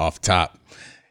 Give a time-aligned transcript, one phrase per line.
[0.00, 0.58] off top.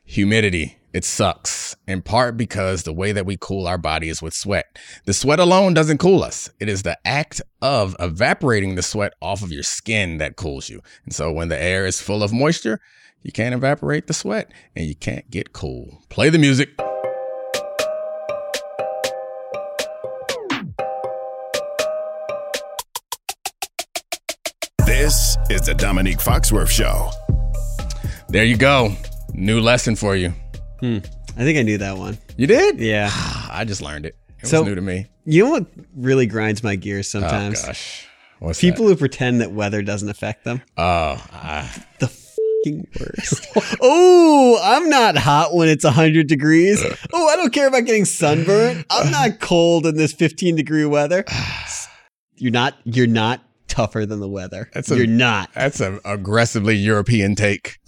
[0.03, 0.79] Humidity.
[0.91, 4.65] It sucks, in part because the way that we cool our body is with sweat.
[5.05, 6.49] The sweat alone doesn't cool us.
[6.59, 10.81] It is the act of evaporating the sweat off of your skin that cools you.
[11.05, 12.81] And so when the air is full of moisture,
[13.21, 16.01] you can't evaporate the sweat and you can't get cool.
[16.09, 16.69] Play the music.
[24.87, 27.11] This is the Domonique Foxworth Show.
[28.29, 28.93] There you go.
[29.33, 30.33] New lesson for you.
[30.79, 30.97] Hmm.
[31.35, 32.17] I think I knew that one.
[32.37, 32.79] You did?
[32.79, 33.09] Yeah.
[33.51, 34.15] I just learned it.
[34.41, 35.07] It So- was new to me.
[35.25, 37.63] You know what really grinds my gears Oh sometimes?
[37.63, 38.07] gosh.
[38.39, 40.61] What's People who pretend that weather doesn't affect them.
[40.77, 41.15] Oh,
[41.99, 43.47] The fucking worst.
[43.81, 46.83] oh, I'm not hot when it's 100 degrees.
[47.13, 48.85] Oh, I don't care about getting sunburned.
[48.89, 51.25] I'm not cold in this 15 degree weather.
[52.37, 54.69] You're not you're not tougher than the weather.
[54.73, 55.51] That's a- you're not.
[55.53, 57.77] that's an aggressively European take.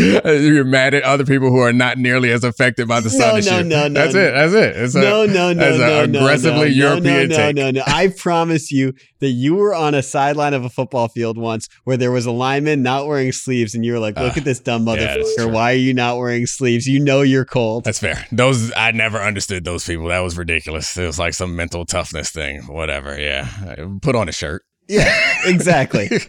[0.24, 3.36] You're mad at other people who are not nearly as affected by the sun No,
[3.36, 3.64] as no, you.
[3.64, 4.20] no, no, That's no.
[4.20, 4.30] it.
[4.32, 4.76] That's it.
[4.76, 7.56] It's a, No, no, no, no, an no, aggressively no, European no, no, take.
[7.56, 11.36] No, no, I promise you that you were on a sideline of a football field
[11.36, 14.38] once where there was a lineman not wearing sleeves, and you were like, "Look Ah,
[14.38, 15.24] at this dumb motherfucker!
[15.36, 15.48] true.
[15.48, 16.86] Why are you not wearing sleeves?
[16.86, 18.26] You know you're cold." That's fair.
[18.32, 20.08] Those I never understood those people.
[20.08, 20.96] That was ridiculous.
[20.96, 22.62] It was like some mental toughness thing.
[22.62, 23.20] Whatever.
[23.20, 23.48] Yeah.
[24.00, 24.62] Put on a shirt.
[24.90, 25.14] Yeah,
[25.46, 26.10] exactly.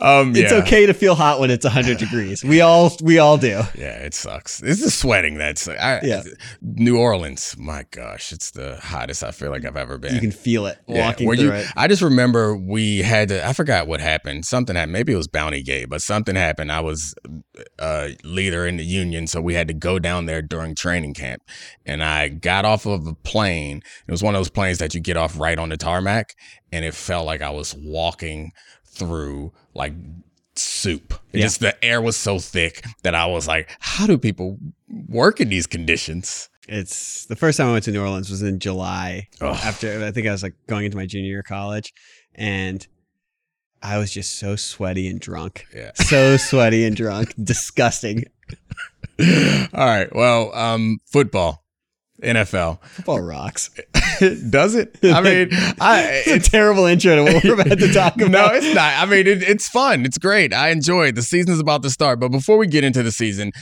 [0.00, 2.44] Um, It's okay to feel hot when it's 100 degrees.
[2.44, 3.62] We all we all do.
[3.76, 4.62] Yeah, it sucks.
[4.62, 6.22] It's the sweating that's I, Yeah.
[6.62, 7.56] New Orleans.
[7.58, 10.14] My gosh, it's the hottest I feel like I've ever been.
[10.14, 11.66] You can feel it Yeah, walking through you- it.
[11.76, 13.44] I just remember we had to.
[13.44, 14.44] I forgot what happened.
[14.44, 14.92] Something happened.
[14.92, 16.70] Maybe it was Bounty Gate, but something happened.
[16.70, 17.14] I was
[17.80, 21.42] a leader in the union, so we had to go down there during training camp.
[21.84, 23.82] And I got off of a plane.
[24.06, 26.34] It was one of those planes that you get off right on the tarmac,
[26.72, 28.52] and it felt like I was walking
[28.84, 29.94] through like
[30.56, 31.14] soup.
[31.32, 31.42] Yeah.
[31.42, 34.58] Just the air was so thick that I was like, "How do people
[35.08, 38.58] work in these conditions?" It's the first time I went to New Orleans was in
[38.58, 39.58] July Ugh.
[39.64, 41.94] after I think I was like going into my junior year of college,
[42.34, 42.86] and
[43.82, 45.66] I was just so sweaty and drunk.
[45.74, 45.92] Yeah.
[45.94, 47.34] So sweaty and drunk.
[47.42, 48.24] Disgusting.
[49.20, 50.14] All right.
[50.14, 51.64] Well, um, football,
[52.22, 52.82] NFL.
[52.82, 53.70] Football rocks.
[54.50, 54.98] Does it?
[55.02, 55.48] I mean,
[55.80, 58.30] I It's a terrible intro to what we're about to talk about.
[58.30, 58.94] no, it's not.
[58.94, 60.04] I mean, it, it's fun.
[60.04, 60.52] It's great.
[60.52, 61.14] I enjoy it.
[61.14, 62.20] The season's about to start.
[62.20, 63.52] But before we get into the season,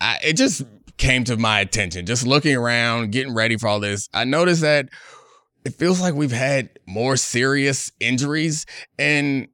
[0.00, 0.62] I, it just
[0.96, 2.06] came to my attention.
[2.06, 4.88] Just looking around, getting ready for all this, I noticed that
[5.64, 8.64] it feels like we've had more serious injuries
[8.98, 9.48] in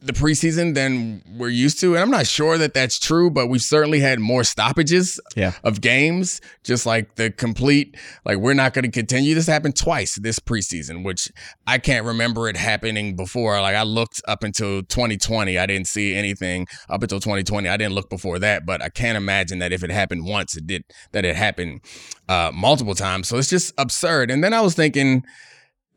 [0.00, 1.94] the preseason than we're used to.
[1.94, 5.52] And I'm not sure that that's true, but we've certainly had more stoppages Yeah.
[5.64, 9.34] of games, just like the complete, like, we're not going to continue.
[9.34, 11.32] This happened twice this preseason, which
[11.66, 13.60] I can't remember it happening before.
[13.60, 17.68] Like, I looked up until 2020, I didn't see anything up until 2020.
[17.68, 20.66] I didn't look before that, but I can't imagine that if it happened once, it
[20.68, 21.80] did, that it happened
[22.28, 23.26] uh, multiple times.
[23.26, 24.30] So it's just absurd.
[24.30, 25.24] And then I was thinking,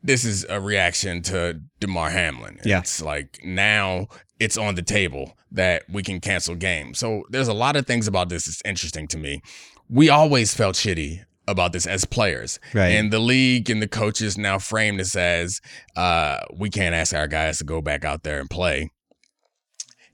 [0.02, 2.58] this is a reaction to Damar Hamlin.
[2.64, 2.80] Yeah.
[2.80, 4.08] It's like now
[4.40, 6.98] it's on the table that we can cancel games.
[6.98, 9.42] So there's a lot of things about this that's interesting to me.
[9.88, 12.58] We always felt shitty about this as players.
[12.72, 12.88] Right.
[12.88, 15.60] And the league and the coaches now frame this as
[15.96, 18.90] uh, we can't ask our guys to go back out there and play.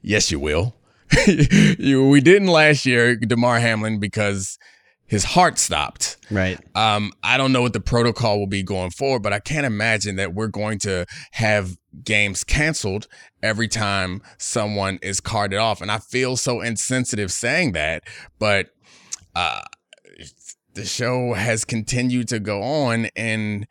[0.02, 0.74] Yes, you will.
[1.26, 4.58] you, we didn't last year, Damar Hamlin, because
[5.08, 6.18] his heart stopped.
[6.30, 6.60] Right.
[6.76, 10.16] Um, I don't know what the protocol will be going forward, but I can't imagine
[10.16, 13.08] that we're going to have games canceled
[13.42, 15.80] every time someone is carded off.
[15.80, 18.04] And I feel so insensitive saying that,
[18.38, 18.68] but
[19.34, 19.62] uh,
[20.74, 23.66] the show has continued to go on, and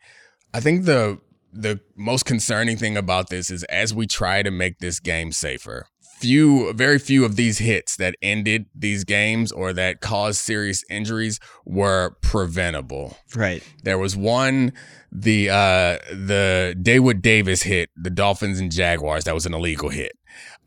[0.52, 4.78] I think the the most concerning thing about this is as we try to make
[4.78, 5.86] this game safer.
[6.18, 11.38] Few, very few of these hits that ended these games or that caused serious injuries
[11.64, 13.16] were preventable.
[13.34, 13.62] Right.
[13.84, 14.72] There was one,
[15.12, 20.12] the uh the Daewood Davis hit, the Dolphins and Jaguars, that was an illegal hit.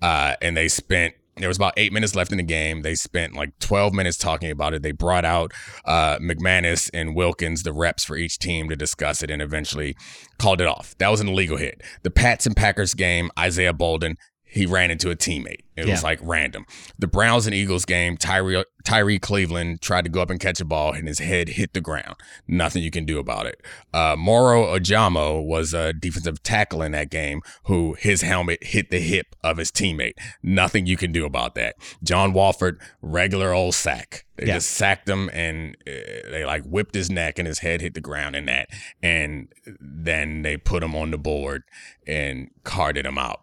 [0.01, 2.81] Uh and they spent there was about eight minutes left in the game.
[2.81, 4.84] They spent like 12 minutes talking about it.
[4.84, 5.53] They brought out
[5.85, 9.96] uh, McManus and Wilkins, the reps for each team, to discuss it and eventually
[10.37, 10.96] called it off.
[10.99, 11.81] That was an illegal hit.
[12.03, 14.17] The Pats and Packers game, Isaiah Bolden,
[14.51, 15.61] he ran into a teammate.
[15.77, 16.65] It was like random.
[16.99, 20.65] The Browns and Eagles game, Tyree Tyree Cleveland tried to go up and catch a
[20.65, 22.15] ball and his head hit the ground.
[22.47, 23.61] Nothing you can do about it.
[23.93, 28.99] Uh, Moro Ojomo was a defensive tackle in that game who his helmet hit the
[28.99, 30.13] hip of his teammate.
[30.43, 31.75] Nothing you can do about that.
[32.03, 34.25] John Walford, regular old sack.
[34.35, 34.55] They Yeah.
[34.55, 38.01] just sacked him and uh, they like whipped his neck and his head hit the
[38.01, 38.67] ground in that.
[39.01, 39.47] And
[39.79, 41.63] then they put him on the board
[42.05, 43.41] and carted him out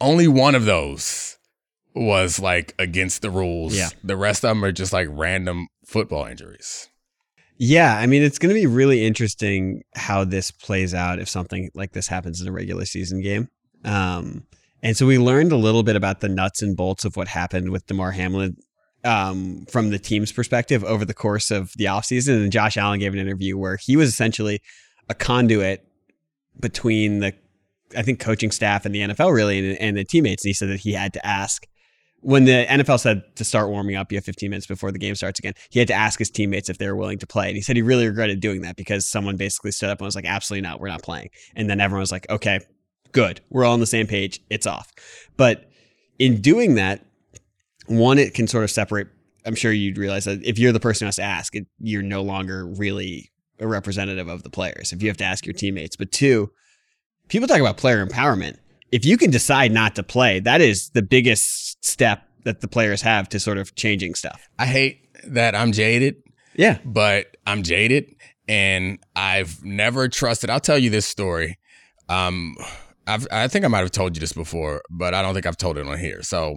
[0.00, 1.38] only one of those
[1.94, 3.76] was like against the rules.
[3.76, 3.88] Yeah.
[4.04, 6.88] The rest of them are just like random football injuries.
[7.58, 11.70] Yeah, I mean, it's going to be really interesting how this plays out if something
[11.74, 13.48] like this happens in a regular season game.
[13.82, 14.46] Um,
[14.82, 17.70] and so we learned a little bit about the nuts and bolts of what happened
[17.70, 18.56] with Damar Hamlin
[19.04, 22.42] um, from the team's perspective over the course of the offseason.
[22.42, 24.60] And Josh Allen gave an interview where he was essentially
[25.08, 25.86] a conduit
[26.60, 27.32] between the,
[27.96, 30.44] I think, coaching staff and the NFL really and, and the teammates.
[30.44, 31.66] And he said that he had to ask
[32.26, 35.14] when the NFL said to start warming up, you have 15 minutes before the game
[35.14, 35.54] starts again.
[35.70, 37.76] He had to ask his teammates if they were willing to play, and he said
[37.76, 40.80] he really regretted doing that because someone basically stood up and was like, "Absolutely not,
[40.80, 42.58] we're not playing." And then everyone was like, "Okay,
[43.12, 44.40] good, we're all on the same page.
[44.50, 44.92] It's off."
[45.36, 45.70] But
[46.18, 47.04] in doing that,
[47.86, 49.08] one, it can sort of separate.
[49.44, 52.02] I'm sure you'd realize that if you're the person who has to ask, it, you're
[52.02, 53.30] no longer really
[53.60, 54.92] a representative of the players.
[54.92, 56.50] If you have to ask your teammates, but two,
[57.28, 58.56] people talk about player empowerment.
[58.92, 63.02] If you can decide not to play, that is the biggest step that the players
[63.02, 64.48] have to sort of changing stuff.
[64.58, 66.16] I hate that I'm jaded,
[66.54, 66.78] Yeah.
[66.84, 68.14] but I'm jaded
[68.48, 70.50] and I've never trusted.
[70.50, 71.58] I'll tell you this story.
[72.08, 72.56] Um,
[73.08, 75.56] I've, I think I might have told you this before, but I don't think I've
[75.56, 76.22] told it on here.
[76.22, 76.54] So,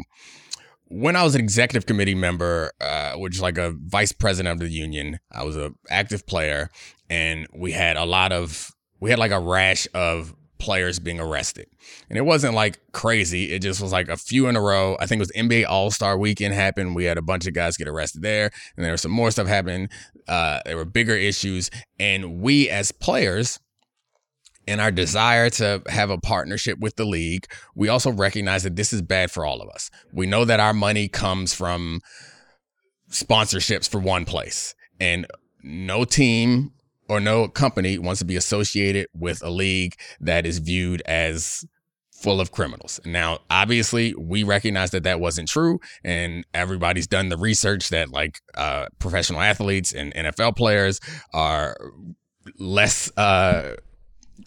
[0.92, 4.60] when I was an executive committee member, uh, which is like a vice president of
[4.60, 6.71] the union, I was a active player,
[7.12, 11.67] and we had a lot of we had like a rash of players being arrested,
[12.09, 13.51] and it wasn't like crazy.
[13.51, 14.97] It just was like a few in a row.
[15.00, 16.95] I think it was NBA All Star Weekend happened.
[16.95, 19.47] We had a bunch of guys get arrested there, and there was some more stuff
[19.47, 19.89] happening.
[20.27, 23.59] Uh, there were bigger issues, and we as players
[24.67, 28.94] in our desire to have a partnership with the league, we also recognize that this
[28.94, 29.89] is bad for all of us.
[30.13, 32.01] We know that our money comes from
[33.09, 35.25] sponsorships for one place, and
[35.63, 36.71] no team
[37.09, 41.65] or no company wants to be associated with a league that is viewed as
[42.11, 43.00] full of criminals.
[43.06, 48.39] Now, obviously, we recognize that that wasn't true, and everybody's done the research that like
[48.56, 51.00] uh, professional athletes and NFL players
[51.33, 51.75] are
[52.57, 53.75] less uh,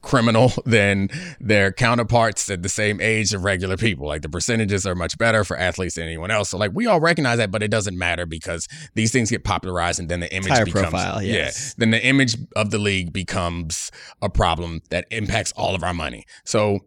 [0.03, 1.09] criminal than
[1.41, 4.07] their counterparts at the same age of regular people.
[4.07, 6.51] Like the percentages are much better for athletes than anyone else.
[6.51, 10.01] So like we all recognize that, but it doesn't matter because these things get popularized
[10.01, 11.69] and then the image Higher becomes profile, yes.
[11.69, 11.75] yeah.
[11.79, 13.91] Then the image of the league becomes
[14.21, 16.25] a problem that impacts all of our money.
[16.45, 16.81] So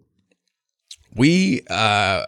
[1.15, 2.25] we uh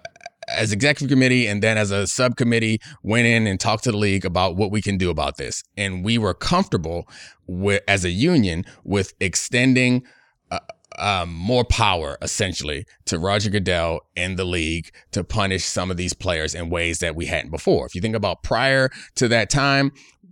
[0.48, 4.24] as executive committee and then as a subcommittee went in and talked to the league
[4.24, 7.06] about what we can do about this and we were comfortable
[7.48, 10.04] with as a union with extending
[10.97, 16.13] um, more power essentially to Roger Goodell and the league to punish some of these
[16.13, 17.85] players in ways that we hadn't before.
[17.85, 19.91] If you think about prior to that time,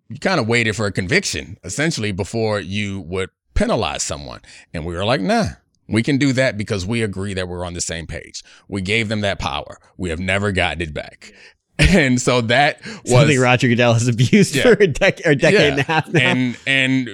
[0.09, 4.41] you kind of waited for a conviction essentially before you would penalize someone.
[4.73, 5.45] And we were like, nah,
[5.87, 8.43] we can do that because we agree that we're on the same page.
[8.67, 9.77] We gave them that power.
[9.97, 11.31] We have never gotten it back.
[11.77, 14.63] And so that was Something Roger Goodell has abused Yeah.
[14.63, 16.21] for a, dec- or a decade and a half now.
[16.21, 17.09] and and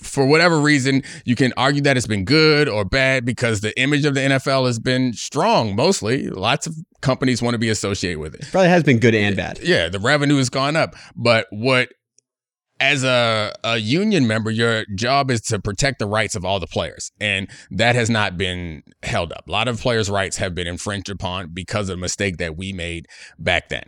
[0.00, 4.04] for whatever reason, you can argue that it's been good or bad because the image
[4.04, 6.28] of the NFL has been strong mostly.
[6.28, 8.46] Lots of companies want to be associated with it.
[8.50, 9.60] Probably has been good and bad.
[9.62, 10.94] Yeah, the revenue has gone up.
[11.14, 11.88] But what
[12.80, 16.66] as a, a union member, your job is to protect the rights of all the
[16.66, 17.10] players.
[17.20, 19.48] And that has not been held up.
[19.48, 22.72] A lot of players' rights have been infringed upon because of a mistake that we
[22.72, 23.06] made
[23.38, 23.84] back then.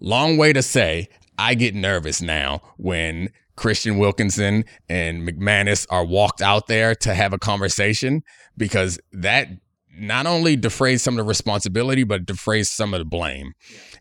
[0.00, 1.08] Long way to say,
[1.38, 7.32] I get nervous now when Christian Wilkinson and McManus are walked out there to have
[7.32, 8.22] a conversation
[8.56, 9.48] because that
[9.98, 13.52] not only defrays some of the responsibility, but defrays some of the blame.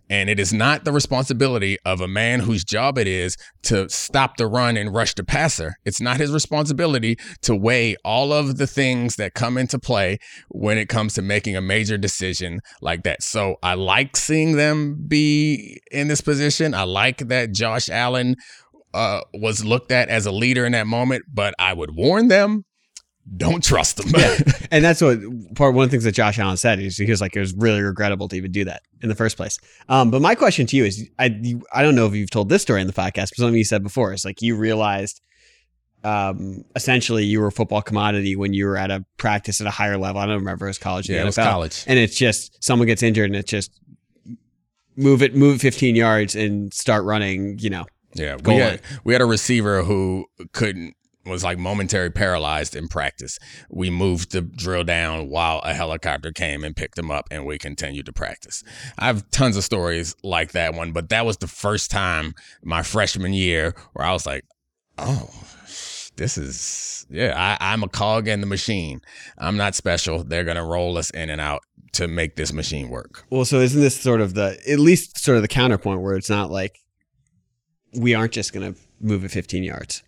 [0.09, 4.37] And it is not the responsibility of a man whose job it is to stop
[4.37, 5.75] the run and rush the passer.
[5.85, 10.19] It's not his responsibility to weigh all of the things that come into play
[10.49, 13.23] when it comes to making a major decision like that.
[13.23, 16.73] So I like seeing them be in this position.
[16.73, 18.35] I like that Josh Allen
[18.95, 22.65] uh, was looked at as a leader in that moment, but I would warn them
[23.37, 24.11] don't trust them.
[24.71, 25.19] And that's what
[25.55, 26.79] part one of the things that Josh Allen said.
[26.79, 29.37] Is he was like, it was really regrettable to even do that in the first
[29.37, 29.57] place.
[29.89, 32.49] Um, but my question to you is, I you, I don't know if you've told
[32.49, 35.21] this story in the podcast, but something you said before is like you realized,
[36.03, 39.71] um, essentially you were a football commodity when you were at a practice at a
[39.71, 40.21] higher level.
[40.21, 41.83] I don't remember if it was college, Yeah, the it was college.
[41.87, 43.71] and it's just someone gets injured and it's just
[44.95, 47.57] move it, move 15 yards and start running.
[47.59, 47.85] You know,
[48.15, 48.69] Yeah, Go we on.
[48.71, 50.95] had, we had a receiver who couldn't
[51.25, 53.39] was like momentary paralyzed in practice.
[53.69, 57.57] We moved the drill down while a helicopter came and picked him up, and we
[57.57, 58.63] continued to practice.
[58.97, 62.83] I have tons of stories like that one, but that was the first time my
[62.83, 64.45] freshman year where I was like,
[64.97, 65.29] oh.
[66.17, 67.33] This is yeah.
[67.35, 69.01] I, I'm a cog in the machine.
[69.37, 70.23] I'm not special.
[70.23, 71.61] They're gonna roll us in and out
[71.93, 73.25] to make this machine work.
[73.29, 76.29] Well, so isn't this sort of the at least sort of the counterpoint where it's
[76.29, 76.79] not like
[77.97, 80.03] we aren't just going to move it 15 yards.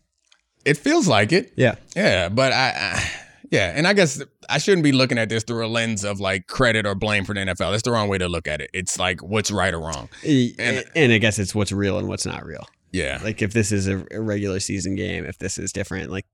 [0.65, 1.53] It feels like it.
[1.55, 1.75] Yeah.
[1.95, 3.11] Yeah, but I, I
[3.51, 6.47] yeah, and I guess I shouldn't be looking at this through a lens of like
[6.47, 7.71] credit or blame for the NFL.
[7.71, 8.69] That's the wrong way to look at it.
[8.73, 10.09] It's like what's right or wrong.
[10.25, 12.67] And, and I guess it's what's real and what's not real.
[12.91, 13.19] Yeah.
[13.23, 16.25] Like if this is a, a regular season game, if this is different, like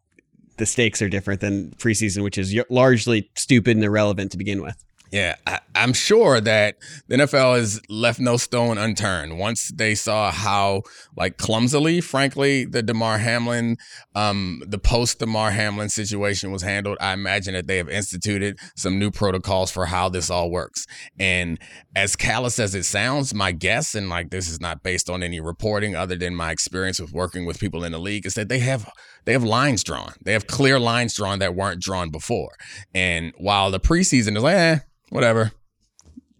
[0.57, 4.83] the stakes are different than preseason, which is largely stupid and irrelevant to begin with.
[5.13, 6.77] Yeah, I, am sure that
[7.07, 9.37] the NFL has left no stone unturned.
[9.37, 10.81] Once they saw how,
[11.15, 13.77] like, clumsily, frankly, the Damar Hamlin,
[14.15, 18.97] um, the post Damar Hamlin situation was handled, I imagine that they have instituted some
[18.97, 20.87] new protocols for how this all works.
[21.19, 21.59] And
[21.95, 25.39] as callous as it sounds, my guess, and like this is not based on any
[25.39, 28.59] reporting other than my experience with working with people in the league, is that they
[28.59, 28.89] have
[29.25, 30.13] they have lines drawn.
[30.23, 32.55] They have clear lines drawn that weren't drawn before.
[32.95, 34.79] And while the preseason is like, eh,
[35.13, 35.51] whatever.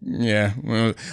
[0.06, 0.52] Yeah,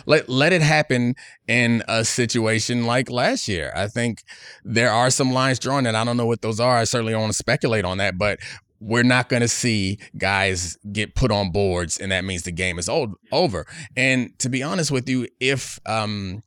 [0.05, 1.15] let let it happen
[1.47, 3.71] in a situation like last year.
[3.73, 4.23] I think
[4.65, 6.77] there are some lines drawn, and I don't know what those are.
[6.77, 8.39] I certainly don't want to speculate on that, but
[8.81, 12.77] we're not going to see guys get put on boards, and that means the game
[12.77, 13.65] is old, over.
[13.95, 16.43] And to be honest with you, if um,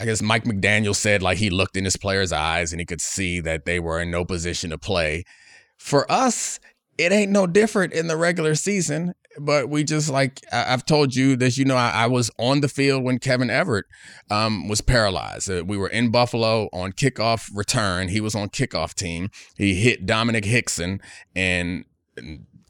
[0.00, 3.02] I guess Mike McDaniel said like he looked in his players' eyes and he could
[3.02, 5.22] see that they were in no position to play.
[5.76, 6.58] For us,
[6.98, 11.14] it ain't no different in the regular season but we just like I, have told
[11.14, 11.56] you this.
[11.58, 13.86] You know, I, I, was on the field when Kevin Everett
[14.30, 15.50] um, was paralyzed.
[15.50, 18.08] Uh, we were in Buffalo on kickoff return.
[18.08, 19.30] He was on kickoff team.
[19.56, 21.00] He hit Domenik Hixon
[21.34, 21.84] and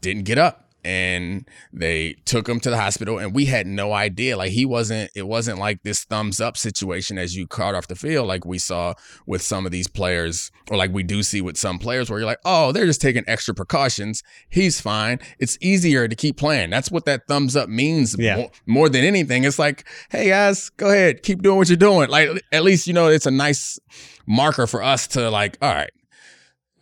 [0.01, 4.37] didn't get up and they took him to the hospital and we had no idea.
[4.37, 7.95] Like he wasn't it wasn't like this thumbs up situation as you caught off the
[7.95, 8.93] field like we saw
[9.25, 12.27] with some of these players or like we do see with some players where you're
[12.27, 14.23] like oh they're just taking extra precautions.
[14.49, 15.19] He's fine.
[15.39, 16.69] It's easier to keep playing.
[16.69, 18.37] That's what that thumbs up means yeah.
[18.37, 19.43] more, more than anything.
[19.43, 21.23] It's like hey guys go ahead.
[21.23, 22.09] Keep doing what you're doing.
[22.09, 23.79] Like at least you know it's a nice
[24.25, 25.91] marker for us to like all right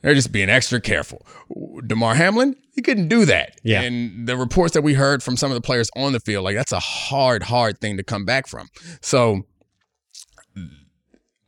[0.08, 1.26] they're just being extra careful.
[1.86, 3.60] Damar Hamlin, he couldn't do that.
[3.62, 3.82] Yeah.
[3.82, 6.56] And the reports that we heard from some of the players on the field, like
[6.56, 8.70] that's a hard, hard thing to come back from.
[9.02, 9.42] So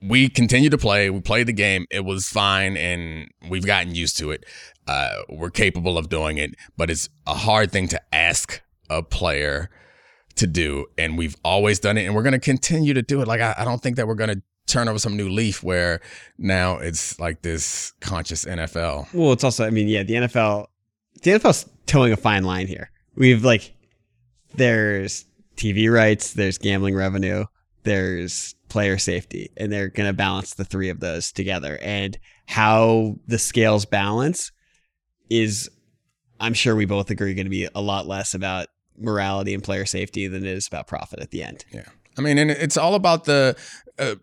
[0.01, 1.09] we continue to play.
[1.09, 1.85] We played the game.
[1.89, 4.45] It was fine, and we've gotten used to it.
[4.85, 9.69] Uh, we're capable of doing it, but it's a hard thing to ask a player
[10.35, 10.85] to do.
[10.97, 13.27] And we've always done it, and we're going to continue to do it.
[13.29, 16.01] Like, I, I don't think that we're going to turn over some new leaf where
[16.37, 19.13] now it's like this conscious NFL.
[19.13, 20.67] Well, it's also, I mean, yeah, the NFL,
[21.21, 22.91] the NFL's towing a fine line here.
[23.15, 23.73] We've like,
[24.55, 27.45] there's TV rights, there's gambling revenue,
[27.83, 31.77] there's player safety, and they're going to balance the three of those together.
[31.81, 34.51] And how the scales balance
[35.29, 35.69] is,
[36.39, 39.85] I'm sure we both agree, going to be a lot less about morality and player
[39.85, 41.65] safety than it is about profit at the end.
[41.71, 41.85] Yeah.
[42.17, 43.55] I mean, and it's all about the
[43.97, 44.15] uh,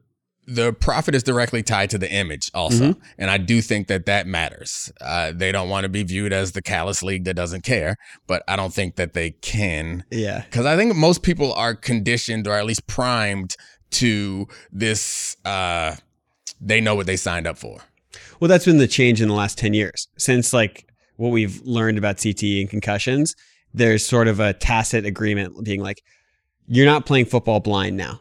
[0.46, 2.92] the profit is directly tied to the image also.
[2.92, 3.00] Mm-hmm.
[3.18, 4.92] and i do think that that matters.
[5.00, 8.42] Uh, they don't want to be viewed as the callous league that doesn't care but
[8.48, 10.04] i don't think that they can.
[10.10, 10.42] Yeah.
[10.42, 13.56] Because i think most people are conditioned or at least primed
[13.92, 15.96] to this uh,
[16.60, 17.80] they know what they signed up for.
[18.40, 20.08] Well that's been the change in the last 10 years.
[20.18, 20.86] Since like
[21.16, 23.34] what we've learned about cte and concussions
[23.74, 26.02] there's sort of a tacit agreement being like
[26.66, 28.20] you're not playing football blind now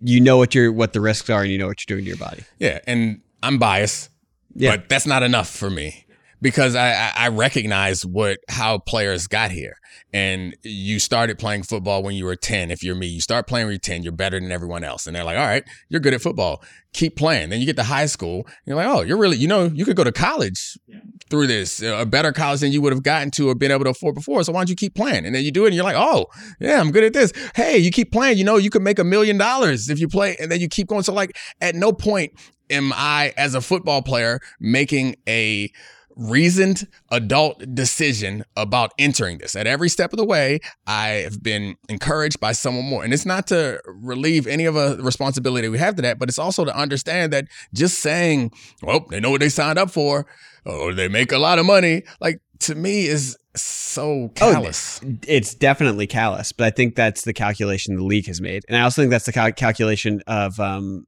[0.00, 2.08] you know what your what the risks are and you know what you're doing to
[2.08, 2.44] your body.
[2.58, 4.10] Yeah, and I'm biased,
[4.54, 4.76] yeah.
[4.76, 6.05] but that's not enough for me
[6.40, 9.76] because I, I recognize what how players got here.
[10.12, 12.70] And you started playing football when you were 10.
[12.70, 15.06] If you're me, you start playing when you're 10, you're better than everyone else.
[15.06, 16.62] And they're like, all right, you're good at football.
[16.92, 17.50] Keep playing.
[17.50, 18.46] Then you get to high school.
[18.64, 21.00] you're like, oh, you're really, you know, you could go to college yeah.
[21.28, 23.90] through this, a better college than you would have gotten to or been able to
[23.90, 24.42] afford before.
[24.44, 25.26] So why don't you keep playing?
[25.26, 26.26] And then you do it and you're like, oh,
[26.60, 27.32] yeah, I'm good at this.
[27.54, 30.36] Hey, you keep playing, you know, you could make a million dollars if you play.
[30.40, 31.02] And then you keep going.
[31.02, 32.32] So, like, at no point
[32.70, 35.70] am I, as a football player, making a
[36.16, 39.54] reasoned adult decision about entering this.
[39.54, 43.04] At every step of the way, I have been encouraged by someone more.
[43.04, 46.38] And it's not to relieve any of a responsibility we have to that, but it's
[46.38, 50.26] also to understand that just saying, well, they know what they signed up for,
[50.64, 55.00] or they make a lot of money, like to me is so oh, callous.
[55.04, 58.64] Oh, it's definitely callous, but I think that's the calculation the league has made.
[58.68, 61.06] And I also think that's the cal- calculation of um,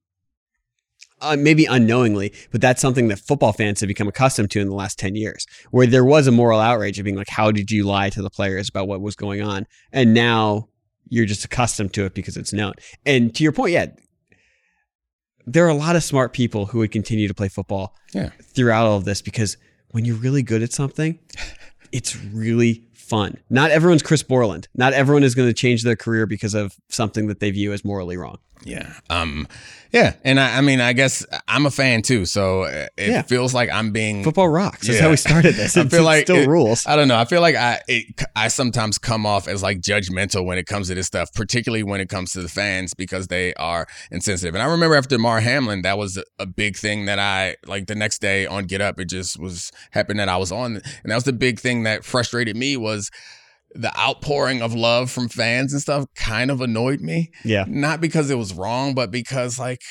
[1.20, 4.75] uh, maybe unknowingly, but that's something that football fans have become accustomed to in the
[4.75, 7.84] last 10 years, where there was a moral outrage of being like, how did you
[7.84, 9.66] lie to the players about what was going on?
[9.92, 10.68] And now
[11.08, 12.75] you're just accustomed to it because it's known.
[13.04, 13.87] And to your point, yeah,
[15.46, 18.30] there are a lot of smart people who would continue to play football yeah.
[18.42, 19.56] throughout all of this because
[19.90, 21.18] when you're really good at something,
[21.92, 23.38] it's really fun.
[23.48, 24.68] Not everyone's Chris Borland.
[24.75, 27.84] Not everyone is going to change their career because of something that they view as
[27.84, 28.38] morally wrong.
[28.64, 28.92] Yeah.
[29.10, 29.46] Um.
[29.90, 30.14] Yeah.
[30.22, 33.22] And I, I mean, I guess I'm a fan too, so it Yeah.
[33.22, 34.86] feels like I'm being Football rocks.
[34.86, 35.04] That's Yeah.
[35.04, 35.76] how we started this.
[35.78, 36.86] I feel like still it- rules.
[36.86, 37.16] I don't know.
[37.16, 40.88] I feel like I it, I sometimes come off as like judgmental when it comes
[40.88, 44.54] to this stuff, particularly when it comes to the fans because they are insensitive.
[44.54, 47.86] And I remember after Mar Hamlin, that was a, a big thing that I like
[47.86, 49.00] the next day on Get Up.
[49.00, 52.04] It just was happened that I was on, and that was the big thing that
[52.04, 53.10] frustrated me was
[53.75, 56.06] the outpouring of love from fans and stuff.
[56.14, 57.64] Kind of annoyed me, yeah.
[57.68, 59.82] not because it was wrong, but because like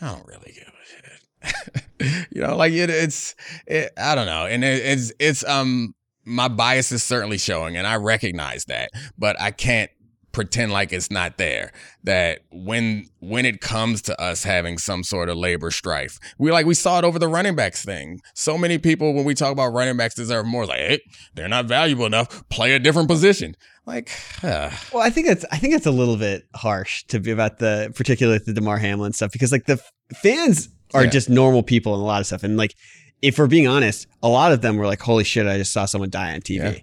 [0.00, 2.26] I don't really give a shit.
[2.30, 3.34] you know, like it, it's,
[3.66, 5.94] it, I don't know, and it, it's, it's, um,
[6.26, 9.90] my bias is certainly showing, and I recognize that, but I can't
[10.34, 11.72] pretend like it's not there.
[12.02, 16.66] That when when it comes to us having some sort of labor strife, we like
[16.66, 18.20] we saw it over the running backs thing.
[18.34, 20.66] So many people when we talk about running backs deserve more.
[20.66, 21.00] Like, hey,
[21.34, 22.46] they're not valuable enough.
[22.50, 23.56] Play a different position.
[23.86, 24.10] Like,
[24.42, 27.58] uh, Well, I think it's I think it's a little bit harsh to be about
[27.58, 29.80] the particularly the Damar Hamlin stuff because like the
[30.16, 31.10] fans are Yeah.
[31.10, 32.74] just normal people and a lot of stuff, and like
[33.22, 35.86] if we're being honest, a lot of them were like, "Holy shit, I just saw
[35.86, 36.78] someone die on TV," Yeah.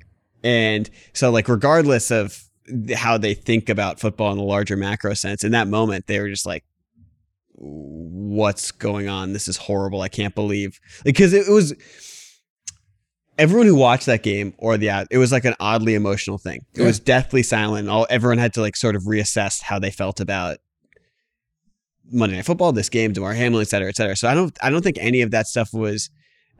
[0.50, 2.44] and so like regardless of
[2.96, 6.30] how they think about football in the larger macro sense, in that moment they were
[6.30, 6.64] just like.
[7.64, 9.34] What's going on?
[9.34, 10.02] This is horrible.
[10.02, 11.76] I can't believe because it was
[13.38, 16.62] everyone who watched that game or the it was like an oddly emotional thing.
[16.74, 16.88] It Yeah.
[16.88, 17.88] was deathly silent.
[17.88, 20.58] All everyone had to like sort of reassess how they felt about
[22.12, 24.16] Monday Night Football, this game, Damar Hamlin, et cetera, et cetera.
[24.16, 26.10] So I don't I don't think any of that stuff was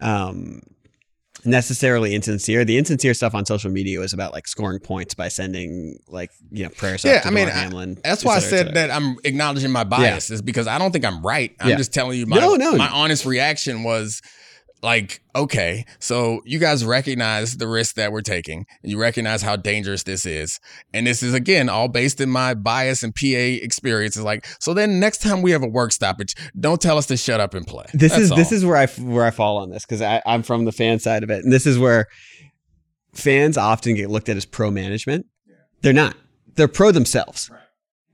[0.02, 0.62] um
[1.46, 2.64] necessarily insincere.
[2.66, 6.64] The insincere stuff on social media was about like scoring points by sending like you
[6.64, 7.98] know prayers Yeah, I mean, I- Hamlin.
[8.04, 11.06] That's why I cetera, said that I'm acknowledging my bias is because I don't think
[11.06, 11.56] I'm right.
[11.60, 11.76] I'm Yeah.
[11.78, 12.76] just telling you my No, no.
[12.76, 14.22] my honest reaction was
[14.84, 18.66] like, okay, so you guys recognize the risk that we're taking.
[18.82, 20.60] You recognize how dangerous this is.
[20.94, 24.24] And this is again all based in my bias and PA experiences.
[24.24, 27.40] Like, so then next time we have a work stoppage, don't tell us to shut
[27.40, 27.86] up and play.
[27.94, 30.66] this That's is this is where I where I fall on this because I'm from
[30.66, 32.08] the fan side of it, and this is where
[33.14, 35.26] fans often get looked at as pro management.
[35.82, 36.16] They're not.
[36.56, 37.50] They're pro themselves,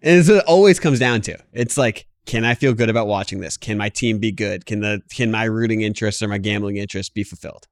[0.02, 1.38] and it's what it always comes down to.
[1.54, 3.58] It's like, can I feel good about watching this?
[3.58, 4.66] Can my team be good?
[4.66, 7.68] Can the can my rooting interests or my gambling interests be fulfilled?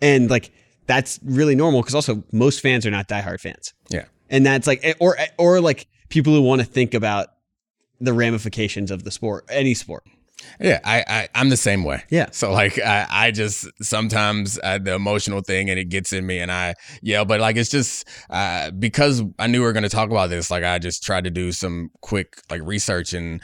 [0.00, 0.52] And like
[0.86, 3.74] that's really normal because also most fans are not diehard fans.
[3.88, 4.04] Yeah.
[4.30, 7.28] and that's like or or like people who want to think about
[8.00, 10.04] the ramifications of the sport, any sport.
[10.60, 12.04] Yeah, I, I I'm the same way.
[12.10, 12.28] Yeah.
[12.30, 16.40] So like I I just sometimes uh, the emotional thing and it gets in me
[16.40, 19.88] and I yeah, but like it's just uh, because I knew we were going to
[19.88, 20.50] talk about this.
[20.50, 23.40] Like I just tried to do some quick like research and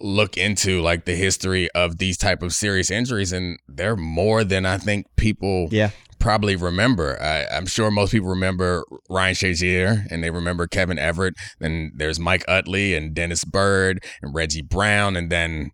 [0.00, 4.64] look into like the history of these type of serious injuries and they're more than
[4.66, 5.90] I think people Yeah.
[6.18, 7.20] probably remember.
[7.20, 11.34] I, I'm sure most people remember Ryan Shazier and they remember Kevin Everett.
[11.58, 15.16] Then there's Mike Utley and Dennis Byrd and Reggie Brown.
[15.16, 15.70] And then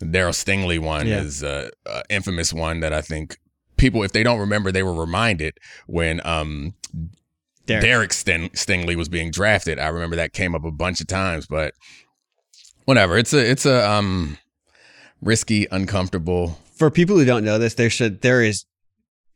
[0.00, 1.20] Darryl Stingley one Yeah.
[1.20, 3.38] is a, a infamous one that I think
[3.76, 6.74] people, if they don't remember, they were reminded when um,
[7.66, 7.82] Derek.
[7.82, 9.78] Derek Stin- Stingley was being drafted.
[9.78, 11.74] I remember that came up a bunch of times, but
[12.88, 13.18] whatever.
[13.18, 14.38] It's a it's a um
[15.20, 16.58] risky, uncomfortable.
[16.74, 18.64] for people who don't know this, there should there is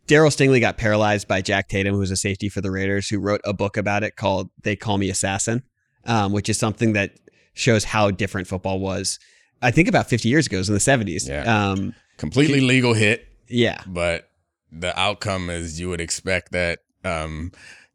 [0.09, 3.21] Darryl Stingley got paralyzed by Jack Tatum, who was a safety for the Raiders, who
[3.21, 5.63] wrote a book about it called "They Call Me Assassin,"
[6.07, 7.13] um, which is something that
[7.53, 9.19] shows how different football was.
[9.61, 11.29] I think about 50 years ago, it was in the 70s.
[11.29, 11.71] Yeah.
[11.71, 13.83] Um, Completely legal hit, yeah.
[13.87, 14.31] but
[14.73, 17.53] the outcome is you would expect that um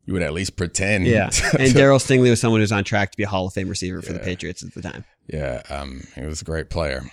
[0.07, 1.05] you would at least pretend.
[1.05, 1.29] Yeah.
[1.29, 3.69] to- And Darryl Stingley was someone who's on track to be a Hall of Fame
[3.69, 5.03] receiver for the Patriots at the time.
[5.27, 7.03] yeah, um, he was a great player.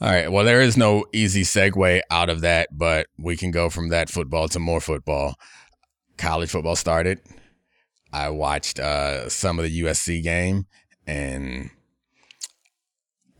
[0.00, 0.30] All right.
[0.30, 4.08] Well, there is no easy segue out of that, but we can go from that
[4.08, 5.34] football to more football.
[6.16, 7.20] College football started.
[8.12, 10.66] I watched uh, some of the USC game,
[11.06, 11.70] and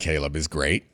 [0.01, 0.85] Caleb is great.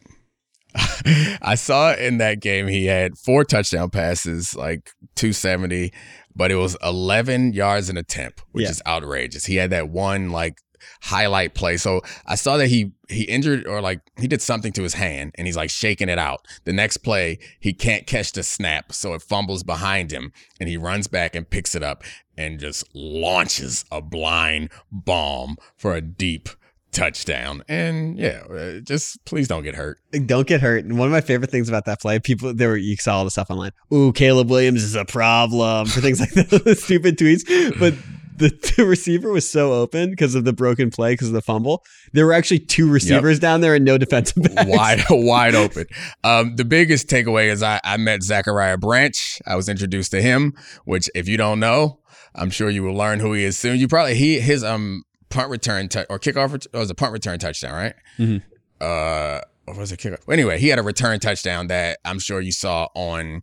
[1.43, 5.93] I saw in that game he had four touchdown passes, like 270,
[6.35, 8.71] but it was 11 yards an attempt, which Yeah.
[8.71, 9.45] is outrageous.
[9.47, 10.59] He had that one like
[11.01, 11.77] highlight play.
[11.77, 15.33] So I saw that he he injured or like he did something to his hand
[15.37, 16.41] and he's like shaking it out.
[16.65, 20.77] The next play, he can't catch the snap, so it fumbles behind him and he
[20.77, 22.03] runs back and picks it up
[22.37, 26.49] and just launches a blind bomb for a deep
[26.95, 27.63] touchdown.
[27.69, 29.99] And yeah, uh, just please don't get hurt.
[30.27, 30.85] Don't get hurt.
[30.85, 33.25] And one of my favorite things about that play, people there were you saw all
[33.25, 33.73] the stuff online.
[33.93, 37.79] Ooh, Caleb Williams is a problem for things like that, stupid tweets.
[37.79, 37.95] But
[38.37, 41.85] the, the receiver was so open because of the broken play, because of the fumble.
[42.13, 44.69] There were actually two receivers down there and no defensive backs.
[44.69, 45.87] wide wide open.
[46.23, 49.41] Um, the biggest takeaway is I, I met Zachariah Branch.
[49.47, 50.55] I was introduced to him,
[50.85, 52.01] which if you don't know,
[52.35, 53.79] I'm sure you will learn who he is soon.
[53.79, 55.05] You probably he his um
[55.35, 57.95] punt return t- or kickoff ret- oh, it was a punt return touchdown, right?
[58.19, 58.43] Mhm.
[58.81, 60.31] Uh, or was it kickoff?
[60.31, 63.43] Anyway, he had a return touchdown that I'm sure you saw on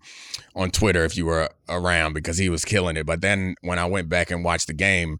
[0.56, 3.06] on Twitter if you were around because he was killing it.
[3.06, 5.18] But then when I went back and watched the game,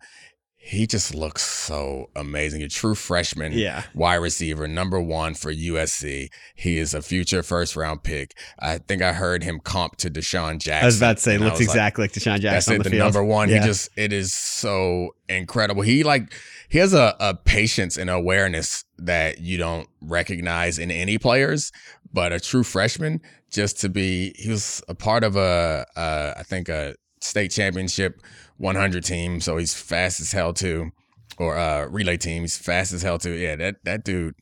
[0.64, 2.62] he just looks so amazing.
[2.62, 3.82] A true freshman Yeah.
[3.96, 6.30] wide receiver, number one for USC.
[6.54, 8.36] He is a future first round pick.
[8.60, 10.84] I think I heard him comp to DeSean Jackson.
[10.84, 12.84] I was about to say, looks was like, exactly like Deshaun That's Jackson it, the,
[12.84, 13.06] the, field.
[13.06, 13.50] number one.
[13.50, 13.62] Yeah.
[13.62, 15.82] He just it is so incredible.
[15.82, 16.32] He like
[16.72, 21.70] he has a, a patience and awareness that you don't recognize in any players,
[22.14, 23.20] but a true freshman
[23.52, 28.22] just to be he was a part of a uh, think a state championship
[28.58, 30.92] 100 team, so he's fast as hell too,
[31.38, 32.44] or uh relay team.
[32.44, 33.34] He's fast as hell too.
[33.34, 34.36] Yeah, that that dude,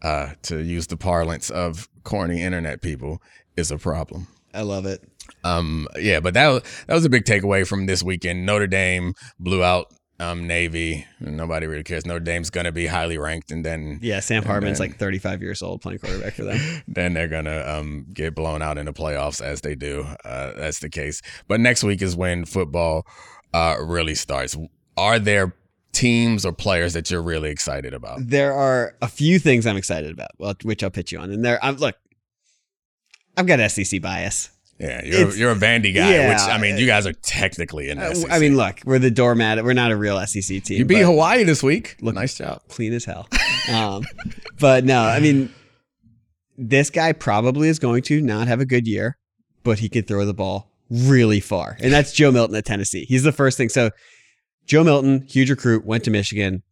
[0.00, 3.20] uh, to use the parlance of corny internet people,
[3.54, 4.28] is a problem.
[4.54, 5.02] I love it.
[5.44, 8.46] Um, yeah, but that was, that was a big takeaway from this weekend.
[8.46, 11.06] Notre Dame blew out um, Navy.
[11.20, 12.06] Nobody really cares.
[12.06, 15.62] Notre Dame's gonna be highly ranked, and then Yeah, Sam Hartman's then- like 35 years
[15.62, 16.82] old playing quarterback for them.
[16.88, 20.06] then they're gonna um, get blown out in the playoffs as they do.
[20.24, 21.22] Uh, that's the case.
[21.48, 23.06] But next week is when football
[23.52, 24.56] uh, really starts.
[24.96, 25.54] Are there
[25.92, 28.18] teams or players that you're really excited about?
[28.26, 31.30] there are a few things I'm excited about, well, which I'll pitch you on.
[31.30, 31.96] And there, I'm look,
[33.36, 34.50] I've got SEC bias.
[34.78, 36.28] Yeah, you're, It's- you're a Vandy guy, yeah.
[36.28, 38.30] which I mean, you guys are technically in the Uh, SEC.
[38.30, 39.64] I mean, look, we're the doormat.
[39.64, 40.78] We're not a real SEC team.
[40.78, 41.96] you beat Hawaii this week.
[42.02, 42.60] Look- nice job.
[42.68, 43.26] clean as hell.
[43.72, 44.04] Um,
[44.60, 45.50] but no, I mean,
[46.58, 49.16] this guy probably is going to not have a good year,
[49.62, 51.76] but he can throw the ball really far.
[51.80, 53.04] And that's Joe Milton at Tennessee.
[53.06, 53.68] He's the first thing.
[53.70, 53.90] So,
[54.66, 56.62] Joe Milton, huge recruit, went to Michigan.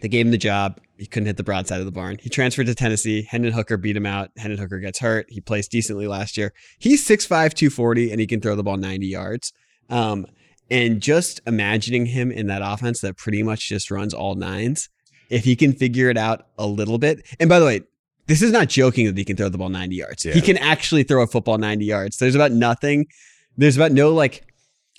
[0.00, 0.78] They gave him the job.
[0.98, 2.18] He couldn't hit the broadside of the barn.
[2.20, 3.22] He transferred to Tennessee.
[3.22, 4.30] Hendon Hooker beat him out.
[4.36, 5.26] Hendon Hooker gets hurt.
[5.28, 6.52] He plays decently last year.
[6.78, 9.52] He's 6'5, 240, and he can throw the ball 90 yards.
[9.88, 10.26] Um,
[10.70, 14.88] and just imagining him in that offense that pretty much just runs all nines,
[15.30, 17.24] if he can figure it out a little bit.
[17.38, 17.82] And by the way,
[18.26, 20.24] this is not joking that he can throw the ball 90 yards.
[20.24, 20.34] Yeah.
[20.34, 22.18] He can actually throw a football 90 yards.
[22.18, 23.06] There's about nothing,
[23.56, 24.44] there's about no like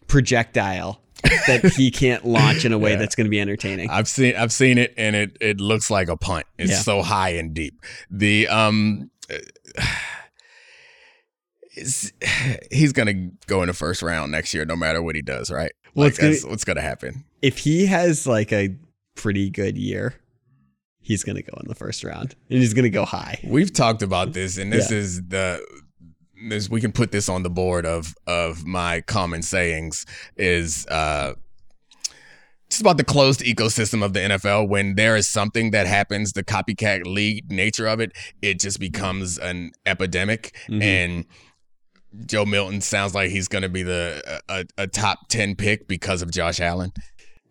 [0.08, 2.98] projectile that he can't launch in a way Yeah.
[2.98, 3.90] that's going to be entertaining.
[3.90, 6.46] I've seen I've seen it and it it looks like a punt.
[6.58, 6.78] It's Yeah.
[6.80, 7.82] so high and deep.
[8.10, 9.10] The um
[11.76, 12.12] it's,
[12.72, 15.72] he's gonna go in the first round next year, no matter what he does, right?
[15.94, 17.24] Well, like gonna- what's gonna happen.
[17.42, 18.76] If he has like a
[19.16, 20.16] pretty good year,
[21.02, 23.40] he's going to go in the first round and he's going to go high.
[23.44, 24.98] We've talked about this, and this Yeah.
[24.98, 25.66] is the
[26.48, 30.06] this we can put this on the board of of my common sayings
[30.38, 31.34] is uh
[32.70, 34.68] just about the closed ecosystem of the NFL.
[34.70, 38.12] When there is something that happens, the copycat league nature of it,
[38.44, 40.56] it just becomes an epidemic.
[40.70, 40.84] Mhm.
[40.84, 41.26] And
[42.28, 46.22] Joe Milton sounds like he's going to be the a, a top ten pick because
[46.22, 46.92] of Josh Allen.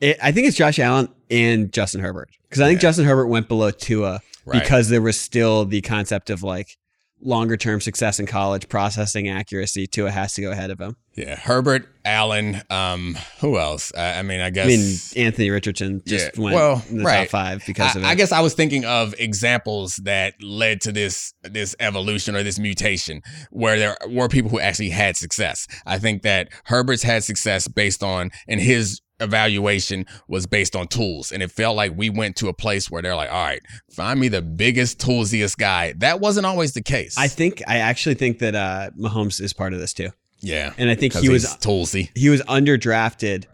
[0.01, 2.88] It, I think it's Josh Allen and Justin Herbert because I think Yeah.
[2.88, 4.62] Justin Herbert went below Tua Right.
[4.62, 6.77] because there was still the concept of like
[7.21, 9.87] longer term success in college, processing accuracy.
[9.87, 10.97] Tua has to go ahead of him.
[11.17, 13.93] yeah, Herbert, Allen, um, who else?
[13.97, 14.67] I, I mean, I guess.
[14.67, 17.29] I mean, Anthony Richardson just Yeah, went well, in the right.
[17.29, 18.07] top five because of it.
[18.07, 22.43] I, I guess I was thinking of examples that led to this this evolution or
[22.43, 25.67] this mutation where there were people who actually had success.
[25.87, 31.33] I think that Herbert's had success based on and his evaluation was based on tools.
[31.33, 34.21] And it felt like we went to a place where they're like all right find
[34.21, 35.93] me the biggest toolsiest guy.
[35.97, 37.17] That wasn't always the case.
[37.19, 40.73] I think I actually think that uh, Mahomes is part of this too, yeah.
[40.79, 42.17] And I think he was toolsy.
[42.17, 43.47] he was underdrafted.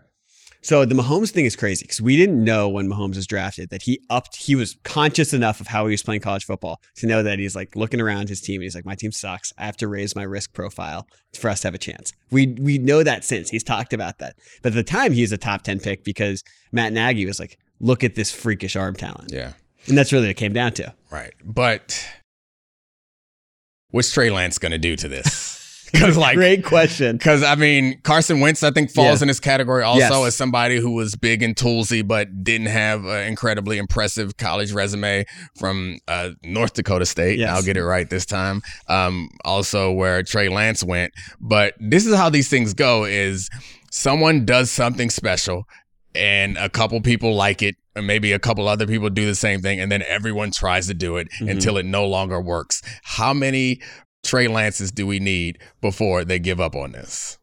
[0.65, 3.83] So the Mahomes thing is crazy because we didn't know when Mahomes was drafted that
[3.83, 4.37] he upped.
[4.37, 7.55] He was conscious enough of how he was playing college football to know that he's
[7.55, 9.53] like looking around his team and he's like, my team sucks.
[9.59, 12.13] I have to raise my risk profile for us to have a chance.
[12.31, 14.37] We we know that since he's talked about that.
[14.63, 17.59] But at the time, he was a top ten pick because Matt Nagy was like,
[17.79, 19.53] look at this freakish arm talent, yeah
[19.87, 20.95] and that's really what it came down to.
[21.11, 22.07] right but
[23.91, 27.17] what's Trey Lance gonna do to this because like Great question.
[27.17, 29.25] Because I mean, Carson Wentz, I think falls Yeah.
[29.25, 30.27] in this category also Yes.
[30.29, 35.25] as somebody who was big and toolsy, but didn't have an incredibly impressive college resume
[35.59, 37.39] from uh, North Dakota State.
[37.39, 37.51] Yes.
[37.51, 38.63] I'll get it right this time.
[38.89, 41.13] Um, also, where Trey Lance went.
[41.41, 43.49] But this is how these things go: is
[43.91, 45.65] someone does something special,
[46.15, 47.77] and a couple people like it.
[47.97, 50.95] And maybe a couple other people do the same thing, and then everyone tries to
[50.95, 51.49] do it Mhm.
[51.49, 52.83] until it no longer works.
[53.05, 53.81] How many
[54.25, 57.39] Trey Lances do we need before they give up on this?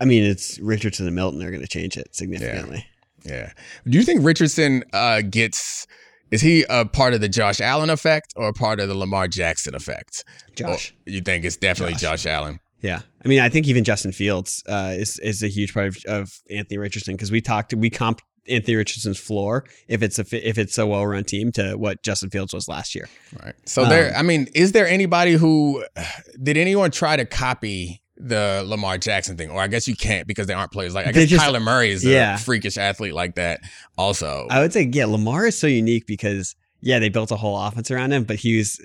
[0.00, 2.84] I mean, it's Richardson and Milton are going to change it significantly.
[3.24, 3.52] Yeah.
[3.88, 5.86] Do you think Richardson uh, gets?
[6.30, 9.28] Is he a part of the Josh Allen effect or a part of the Lamar
[9.28, 10.24] Jackson effect?
[10.54, 10.92] Josh.
[11.06, 12.22] Or you think it's definitely Josh.
[12.22, 12.60] Josh, Allen?
[12.82, 15.96] Yeah, I mean, I think even Justin Fields uh, is is a huge part of,
[16.06, 20.58] of Anthony Richardson because we talked, we comp Anthony Richardson's floor if it's a if
[20.58, 23.08] it's a well run team to what Justin Fields was last year.
[23.42, 23.54] Right.
[23.64, 24.10] So there.
[24.10, 25.84] Um, I mean, is there anybody who
[26.42, 28.02] did anyone try to copy?
[28.18, 30.94] The Lamar Jackson thing, or I guess you can't because they aren't players.
[30.94, 32.36] Like I guess just- Kyler Murray is a yeah.
[32.38, 33.60] freakish athlete like that.
[33.98, 37.60] Also, I would say, yeah, Lamar is so unique because yeah, they built a whole
[37.60, 38.80] offense around him, but he was.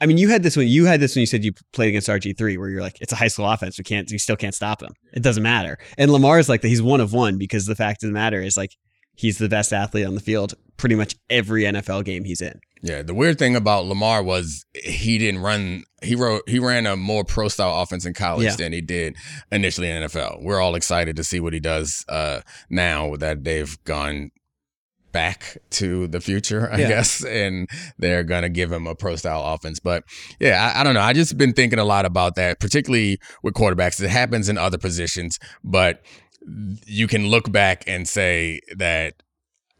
[0.00, 2.08] I mean, you had this when you had this when you said you played against
[2.08, 3.78] RG three, where you're like, it's a high school offense.
[3.78, 4.92] We can't, we still can't stop him.
[5.14, 5.78] It doesn't matter.
[5.96, 6.68] And Lamar is like that.
[6.68, 8.76] He's one of one because the fact of the matter is like
[9.16, 12.60] he's the best athlete on the field pretty much every NFL game he's in.
[12.82, 15.84] Yeah, the weird thing about Lamar was he didn't run.
[16.02, 18.56] He wrote he ran a more pro style offense in college Yeah.
[18.56, 19.16] than he did
[19.50, 20.42] initially in NFL.
[20.42, 24.30] We're all excited to see what he does uh, now that they've gone
[25.12, 26.88] back to the future, I Yeah.
[26.88, 29.80] guess, and they're gonna give him a pro style offense.
[29.80, 30.04] But
[30.38, 31.00] yeah, I, I don't know.
[31.00, 34.00] I just been thinking a lot about that, particularly with quarterbacks.
[34.02, 36.02] It happens in other positions, but
[36.86, 39.22] you can look back and say that.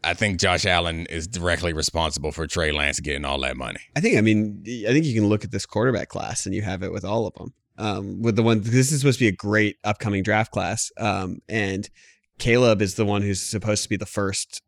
[0.03, 3.79] I think Josh Allen is directly responsible for Trey Lance getting all that money.
[3.95, 4.17] I think.
[4.17, 6.91] I mean, I think you can look at this quarterback class, and you have it
[6.91, 7.53] with all of them.
[7.79, 11.39] Um, with the one, this is supposed to be a great upcoming draft class, um,
[11.49, 11.89] and
[12.37, 14.61] Caleb is the one who's supposed to be the first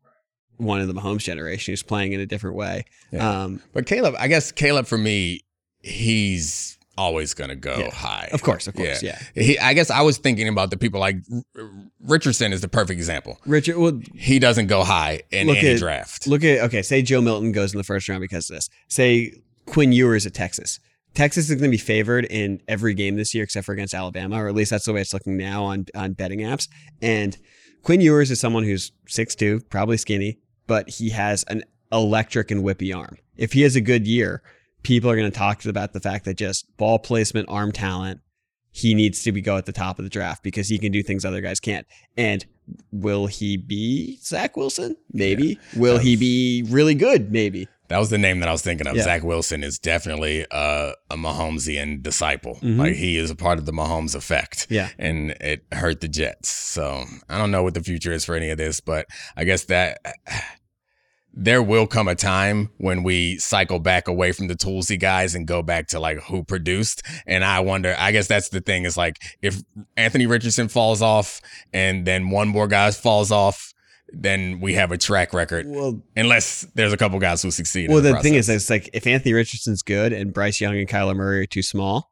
[0.56, 2.84] one in the Mahomes generation who's playing in a different way.
[3.12, 3.42] Yeah.
[3.42, 5.40] Um, But Caleb, I guess Caleb for me,
[5.80, 7.90] he's always gonna go Yeah.
[7.94, 8.28] high.
[8.32, 9.18] of course, of course, yeah.
[9.34, 11.16] He, I guess I was thinking about the people like
[12.02, 13.38] Richardson is the perfect example.
[13.46, 16.26] Richard, well, He doesn't go high in Look any at- draft.
[16.26, 16.82] look at okay.
[16.82, 18.68] Say Joe Milton goes in the first round because of this.
[18.88, 19.32] Say
[19.66, 20.80] Quinn Ewers at Texas.
[21.14, 24.36] Texas is going to be favored in every game this year except for against Alabama,
[24.42, 26.68] or at least that's the way it's looking now on on betting apps.
[27.02, 27.36] And
[27.82, 32.94] Quinn Ewers is someone who's 6'2", probably skinny, but he has an electric and whippy
[32.96, 33.16] arm.
[33.36, 34.42] If he has a good year,
[34.82, 38.20] people are going to talk about the fact that just ball placement, arm talent,
[38.72, 41.02] he needs to be go at the top of the draft because he can do
[41.02, 41.86] things other guys can't.
[42.16, 42.44] And
[42.92, 44.96] will he be Zach Wilson?
[45.12, 45.58] Maybe.
[45.76, 47.32] Will he be really good?
[47.32, 47.66] Maybe.
[47.88, 48.94] that was the name that I was thinking of.
[48.96, 49.02] Yeah.
[49.02, 52.60] Zach Wilson is definitely uh, a Mahomesian disciple.
[52.62, 52.78] Mhm.
[52.78, 54.68] Like he is a part of the Mahomes effect.
[54.70, 54.90] Yeah.
[54.96, 56.48] and it hurt the Jets.
[56.50, 59.64] So I don't know what the future is for any of this, but I guess
[59.64, 59.98] that
[61.32, 65.46] there will come a time when we cycle back away from the toolsy guys and
[65.46, 67.02] go back to like who produced.
[67.26, 69.62] And I wonder, I guess that's the thing is like if
[69.96, 71.40] Anthony Richardson falls off
[71.72, 73.72] and then one more guy falls off,
[74.12, 75.66] then we have a track record.
[75.68, 77.90] Well, Unless there's a couple guys who succeed.
[77.90, 80.88] well, the, the thing is, it's like if Anthony Richardson's good and Bryce Young and
[80.88, 82.10] Kyler Murray are too small.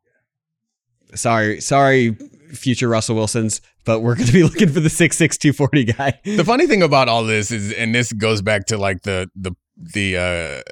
[1.14, 2.16] Sorry, sorry,
[2.52, 5.84] future Russell Wilsons, but we're going to be looking for the six six two forty
[5.84, 6.18] guy.
[6.24, 9.52] the funny thing about all this is, and this goes back to like the the
[9.76, 10.62] the uh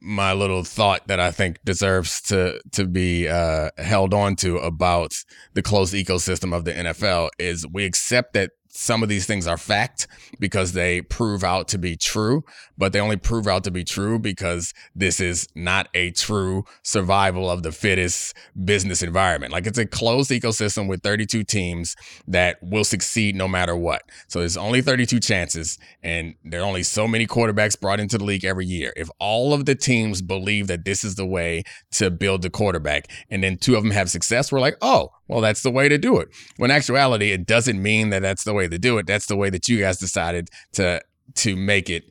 [0.00, 5.12] my little thought that I think deserves to to be uh held on to about
[5.54, 9.56] the closed ecosystem of the NFL is we accept that some of these things are
[9.56, 10.06] fact
[10.38, 12.44] because they prove out to be true,
[12.76, 17.50] but they only prove out to be true because this is not a true survival
[17.50, 19.52] of the fittest business environment.
[19.52, 24.02] Like it's a closed ecosystem with 32 teams that will succeed no matter what.
[24.28, 28.24] So there's only 32 chances, and there are only so many quarterbacks brought into the
[28.24, 28.92] league every year.
[28.96, 33.10] If all of the teams believe that this is the way to build the quarterback,
[33.30, 35.98] and then two of them have success, we're like, oh, well, that's the way to
[35.98, 36.28] do it.
[36.56, 39.06] When in actuality, it doesn't mean that that's the way to do it.
[39.06, 41.02] That's the way that you guys decided to
[41.34, 42.10] to make it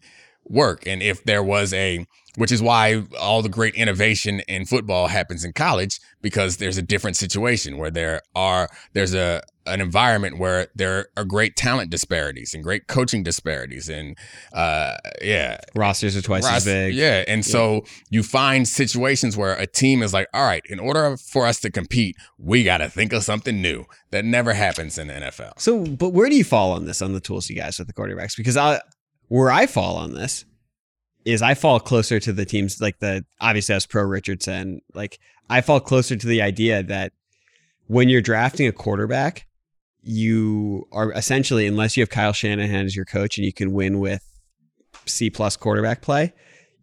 [0.50, 0.86] work.
[0.88, 2.06] And if there was a
[2.38, 6.84] which is why all the great innovation in football happens in college because there's a
[6.84, 12.54] different situation where there are there's a an environment where there are great talent disparities
[12.54, 14.16] and great coaching disparities and
[14.54, 16.94] uh yeah Rosters are twice as big.
[16.94, 21.18] yeah and so you find situations where a team is like all right in order
[21.18, 25.08] for us to compete we got to think of something new that never happens in
[25.08, 27.78] the NFL So, but where do you fall on this on the tools you guys
[27.78, 28.38] with the quarterbacks?
[28.38, 28.80] Because I,
[29.28, 30.46] where I fall on this
[31.26, 34.82] is I fall closer to the teams like the obviously as pro Richardson.
[34.94, 37.12] Like I fall closer to the idea that
[37.88, 39.46] when you're drafting a quarterback,
[40.02, 44.00] you are essentially unless you have Kyle Shanahan as your coach and you can win
[44.00, 44.24] with
[45.06, 46.34] C plus quarterback play.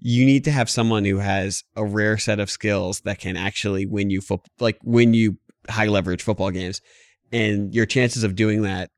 [0.01, 3.87] You need to have someone who has a rare set of skills that can actually
[3.87, 5.39] win you foot, like win you
[5.71, 6.83] high leverage football games
[7.33, 8.91] and your chances of doing that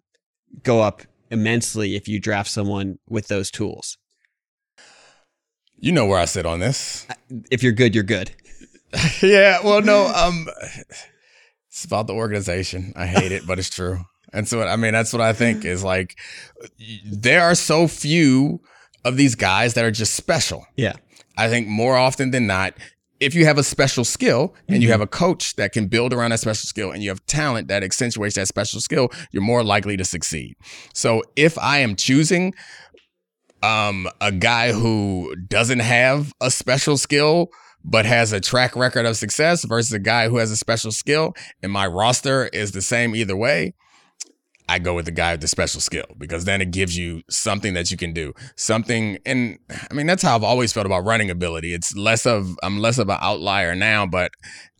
[0.65, 3.99] go up immensely if you draft someone with those tools.
[5.79, 7.07] you know where I sit on this
[7.51, 8.31] If you're good, you're good.
[9.23, 10.49] yeah well no um
[11.69, 13.99] it's about the organization I hate it but it's true
[14.33, 16.19] And so, I mean, that's what I think is like,
[17.07, 18.61] there are so few
[19.05, 20.67] of these guys that are just special.
[20.77, 20.95] Yeah.
[21.39, 22.75] I think more often than not,
[23.21, 26.31] if you have a special skill and you have a coach that can build around
[26.31, 29.97] that special skill and you have talent that accentuates that special skill, you're more likely
[29.97, 30.57] to succeed.
[30.93, 32.55] So if I am choosing
[33.63, 37.49] um, a guy who doesn't have a special skill
[37.85, 41.35] but has a track record of success versus a guy who has a special skill
[41.63, 43.75] and my roster is the same either way,
[44.69, 47.75] I go with the guy with the special skill because then it gives you something
[47.75, 48.33] that you can do.
[48.57, 49.59] Something and
[49.91, 51.73] I mean that's how I've always felt about running ability.
[51.73, 54.33] It's less of I'm less of an outlier now, but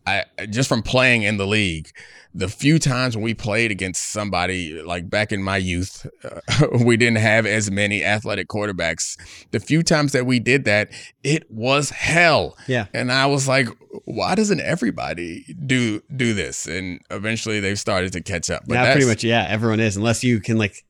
[0.07, 1.91] I just from playing in the league,
[2.33, 6.95] the few times when we played against somebody like back in my youth, uh, we
[6.95, 9.17] didn't have as many athletic quarterbacks.
[9.51, 10.89] The few times that we did that,
[11.23, 12.55] it was hell.
[12.67, 12.85] Yeah.
[12.93, 13.67] And I was like,
[14.05, 16.67] why doesn't everybody do do this?
[16.67, 18.63] And eventually they've started to catch up.
[18.65, 20.85] But pretty much, yeah, everyone is, unless you can like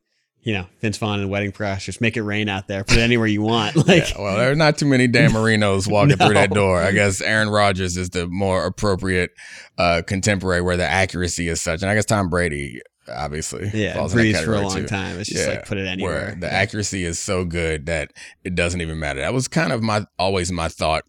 [0.47, 3.01] you know, Vince Vaughn and Wedding Crash, just make it rain out there, put it
[3.01, 3.75] anywhere you want.
[3.87, 6.25] Like, yeah, well, there are not too many Dan Marinos walking no.
[6.25, 6.81] through that door.
[6.81, 9.31] I guess Aaron Rodgers is the more appropriate
[9.77, 13.69] uh, contemporary where the accuracy is such, and I guess Tom Brady obviously.
[13.73, 14.87] Yeah, Brees for a long too.
[14.87, 15.19] time.
[15.19, 16.35] It's just yeah, like put it anywhere.
[16.39, 18.13] the accuracy is so good that
[18.45, 19.19] it doesn't even matter.
[19.19, 21.03] That was kind of my always my thought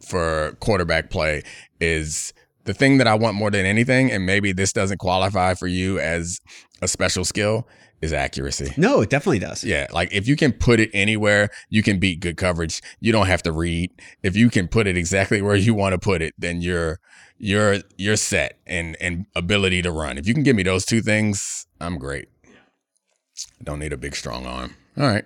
[0.00, 1.42] for quarterback play
[1.80, 2.32] is
[2.64, 5.98] the thing that I want more than anything, and maybe this doesn't qualify for you
[5.98, 6.38] as
[6.82, 7.66] a special skill,
[8.00, 8.72] is accuracy.
[8.76, 9.62] No, it definitely does.
[9.62, 12.80] Yeah, like if you can put it anywhere, you can beat good coverage.
[13.00, 13.90] You don't have to read.
[14.22, 17.00] If you can put it exactly where you want to put it, then you're
[17.38, 20.18] you're you're set and and ability to run.
[20.18, 22.28] If you can give me those two things, I'm great.
[22.48, 24.74] I don't need a big strong arm.
[24.98, 25.24] All right.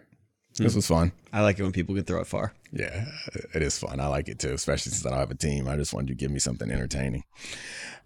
[0.57, 0.79] This hmm.
[0.79, 1.13] was fun.
[1.33, 2.55] I like it when people can throw it far.
[2.73, 3.07] Yeah,
[3.55, 3.99] it is fun.
[4.01, 5.69] I like it too, especially since I don't have a team.
[5.69, 7.25] I just wanted you to give me something entertaining.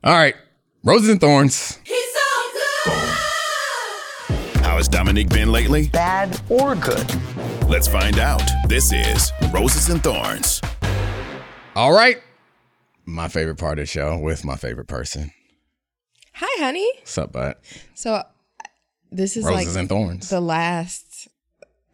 [0.02, 0.34] All right.
[0.82, 1.78] Roses and Thorns.
[1.84, 3.18] He's so good.
[4.78, 5.88] How has Domonique been lately?
[5.88, 7.04] Bad or good?
[7.68, 8.48] Let's find out.
[8.68, 10.60] This is Roses and Thorns.
[11.74, 12.18] All right.
[13.04, 15.32] My favorite part of the show with my favorite person.
[16.34, 16.88] Hi, honey.
[16.98, 17.56] What's up, bud?
[17.96, 18.22] So, uh,
[19.10, 20.30] this is Roses like and Thorns.
[20.30, 21.07] the last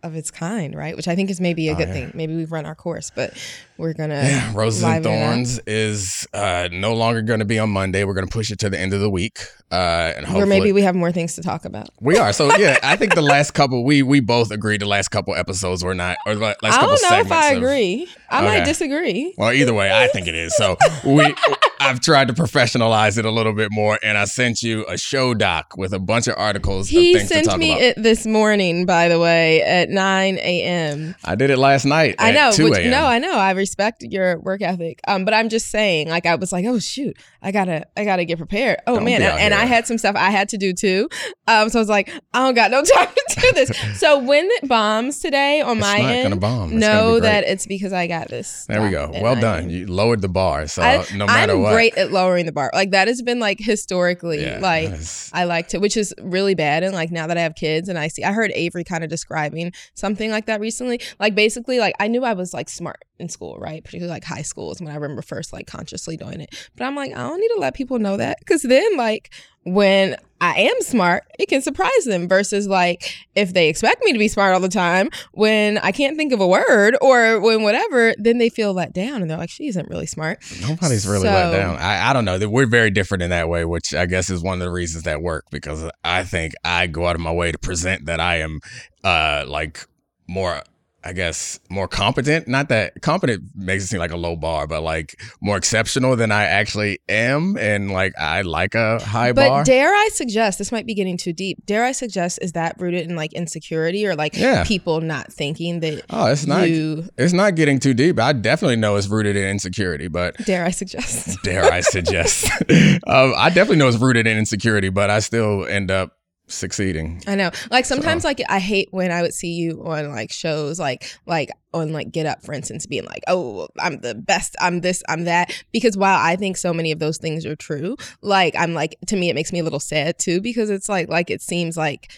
[0.04, 0.94] of its kind, right?
[0.94, 1.94] Which I think is maybe a oh, good yeah.
[1.94, 2.12] thing.
[2.14, 3.32] Maybe we've run our course, but
[3.78, 4.22] we're gonna.
[4.22, 8.04] Yeah, Roses and Thorns is uh, no longer going to be on Monday.
[8.04, 9.40] We're going to push it to the end of the week,
[9.72, 11.88] uh, and or maybe we have more things to talk about.
[12.00, 12.32] We are.
[12.32, 15.82] So yeah, I think the last couple we we both agreed the last couple episodes
[15.82, 16.90] were not, or the last I couple.
[16.90, 18.08] I don't know if I of, agree.
[18.28, 18.46] I okay.
[18.46, 19.34] might disagree.
[19.38, 20.54] Well, either way, I think it is.
[20.56, 21.34] So we.
[21.84, 25.34] I've tried to professionalize it a little bit more, and I sent you a show
[25.34, 26.88] doc with a bunch of articles.
[26.88, 27.82] He of sent me about.
[27.82, 31.14] it this morning, by the way, at nine a.m.
[31.24, 32.14] I did it last night.
[32.18, 32.48] I know.
[32.48, 33.34] Which, no, I know.
[33.36, 35.00] I respect your work ethic.
[35.06, 38.24] Um, but I'm just saying, like, I was like, oh shoot, I gotta, I gotta
[38.24, 38.78] get prepared.
[38.86, 41.10] Oh don't man, and, and I had some stuff I had to do too.
[41.46, 43.78] Um, so I was like, I don't got no time to do this.
[44.00, 46.40] so when it bombs today on it's my end,
[46.72, 48.64] know that it's because I got this.
[48.66, 49.10] There we go.
[49.12, 49.68] Well done.
[49.68, 50.66] You lowered the bar.
[50.66, 52.70] So I, no matter I'm what great at lowering the bar.
[52.74, 54.92] Like that has been like historically yeah, like
[55.32, 56.82] I like to, which is really bad.
[56.82, 59.10] And like now that I have kids and I see, I heard Avery kind of
[59.10, 61.00] describing something like that recently.
[61.18, 63.82] Like basically, like I knew I was like smart in school, right?
[63.84, 66.70] Particularly like high school is when I remember first like consciously doing it.
[66.76, 69.32] But I'm like, I don't need to let people know that because then like
[69.64, 74.18] when I am smart, it can surprise them versus like if they expect me to
[74.18, 78.14] be smart all the time when I can't think of a word or when whatever,
[78.18, 80.44] then they feel let down and they're like, she isn't really smart.
[80.60, 81.76] Nobody's really so, let down.
[81.76, 82.38] I, I don't know.
[82.46, 85.22] We're very different in that way, which I guess is one of the reasons that
[85.22, 88.60] work because I think I go out of my way to present that I am
[89.02, 89.86] uh like
[90.26, 90.62] more
[91.04, 92.48] I guess more competent.
[92.48, 96.32] Not that competent makes it seem like a low bar, but like more exceptional than
[96.32, 99.60] I actually am, and like I like a high but bar.
[99.60, 101.66] But dare I suggest this might be getting too deep?
[101.66, 104.64] Dare I suggest is that rooted in like insecurity or like yeah.
[104.64, 106.04] people not thinking that?
[106.08, 106.70] Oh, it's not.
[106.70, 108.18] You, it's not getting too deep.
[108.18, 111.42] I definitely know it's rooted in insecurity, but dare I suggest?
[111.42, 112.50] dare I suggest?
[113.06, 117.22] um, I definitely know it's rooted in insecurity, but I still end up succeeding.
[117.26, 117.50] I know.
[117.70, 118.28] Like sometimes so.
[118.28, 122.12] like I hate when I would see you on like shows like like on like
[122.12, 124.56] Get Up for instance being like, "Oh, I'm the best.
[124.60, 127.96] I'm this, I'm that." Because while I think so many of those things are true,
[128.22, 131.08] like I'm like to me it makes me a little sad too because it's like
[131.08, 132.10] like it seems like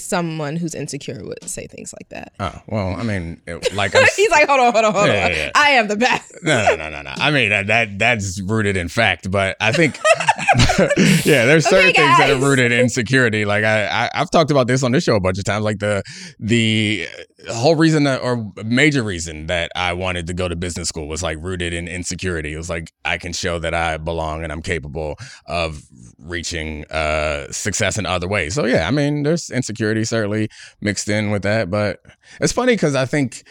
[0.00, 2.32] someone who's insecure would say things like that.
[2.40, 5.24] Oh well, I mean, it, like I'm, he's like, hold on, hold on, hold Yeah,
[5.26, 5.30] on.
[5.32, 5.50] yeah, yeah.
[5.54, 6.34] I am the best.
[6.42, 7.12] no, no, no, no, no.
[7.16, 9.98] I mean that, that that's rooted in fact, but I think
[11.24, 13.44] yeah, there's certain Okay, things that are rooted in insecurity.
[13.44, 15.64] Like I, I I've talked about this on this show a bunch of times.
[15.64, 16.02] Like the
[16.38, 17.06] the
[17.50, 21.22] whole reason that, or major reason that I wanted to go to business school was
[21.22, 22.52] like rooted in insecurity.
[22.52, 25.16] It was like I can show that I belong and I'm capable
[25.46, 25.82] of
[26.18, 28.54] reaching uh success in other ways.
[28.54, 29.72] So yeah, I mean there's insecurity
[30.04, 30.48] certainly
[30.80, 32.00] mixed in with that, but
[32.40, 33.44] it's funny because I think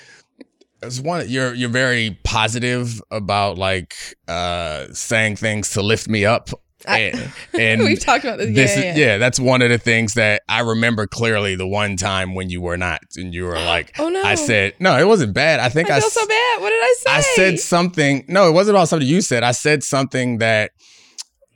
[0.83, 3.93] it's one you're you're very positive about like
[4.27, 6.49] uh saying things to lift me up
[6.87, 8.55] and, and We've talked about this.
[8.55, 8.97] this yeah, yeah.
[8.97, 12.61] yeah that's one of the things that i remember clearly the one time when you
[12.61, 14.23] were not and you were like Oh, no.
[14.23, 16.61] i said no it wasn't bad i think I i, feel s- so bad.
[16.61, 17.11] What did I say?
[17.11, 20.71] I said something no it wasn't about something you said i said something that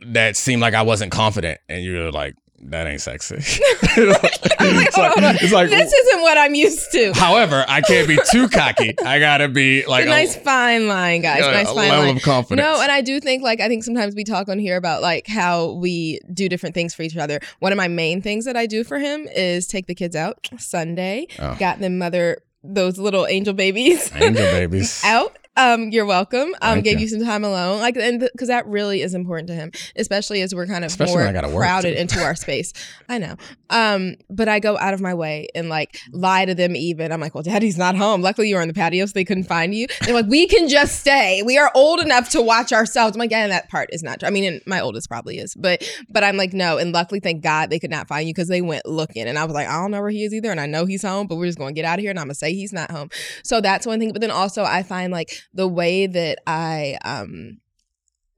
[0.10, 5.14] that seemed like i wasn't confident and you were like that ain't sexy it's like,
[5.42, 7.14] it's like this isn't what I'm used to.
[7.14, 11.46] however i can't be too cocky i gotta be like a nice fine line, guys.
[11.46, 12.18] a, nice a fine level line.
[12.18, 14.78] of confidence No, and I do think like I think sometimes we talk on here
[14.78, 17.40] about like how we do different things for each other.
[17.60, 20.48] One of my main things that I do for him is take the kids out
[20.58, 21.28] Sunday.
[21.40, 21.56] Oh.
[21.60, 25.36] Got them mother those little angel babies angel babies out.
[25.58, 26.50] Um, you're welcome.
[26.62, 27.04] Um, Thank gave you.
[27.04, 30.54] you some time alone, like, and because that really is important to him, especially as
[30.54, 32.74] we're kind of Especially more I gotta work, crowded into our space.
[33.08, 33.36] I know.
[33.70, 36.76] Um, but I go out of my way and like lie to them.
[36.76, 38.22] Even I'm like, well, Daddy's not home.
[38.22, 39.88] Luckily, you were on the patio, so they couldn't find you.
[40.02, 41.42] They're like, we can just stay.
[41.46, 43.16] We are old enough to watch ourselves.
[43.16, 44.28] I'm like, yeah, that part is not true.
[44.28, 46.78] I mean, and my oldest probably is, but but I'm like, no.
[46.78, 49.46] And luckily, thank God they could not find you because they went looking, and I
[49.46, 51.38] was like, I don't know where he is either, and I know he's home, but
[51.38, 53.10] we're just going to get out of here, and I'm gonna say he's not home.
[53.44, 54.12] So that's one thing.
[54.12, 57.60] But then also, I find like the way that I um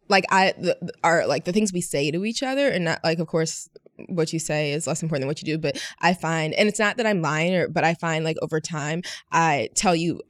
[0.09, 3.03] like I the, the- are like the things we say to each other, and not
[3.03, 3.69] like of course
[4.07, 5.57] what you say is less important than what you do.
[5.57, 8.59] But I find, and it's not that I'm lying, or but I find like over
[8.59, 10.21] time I tell you.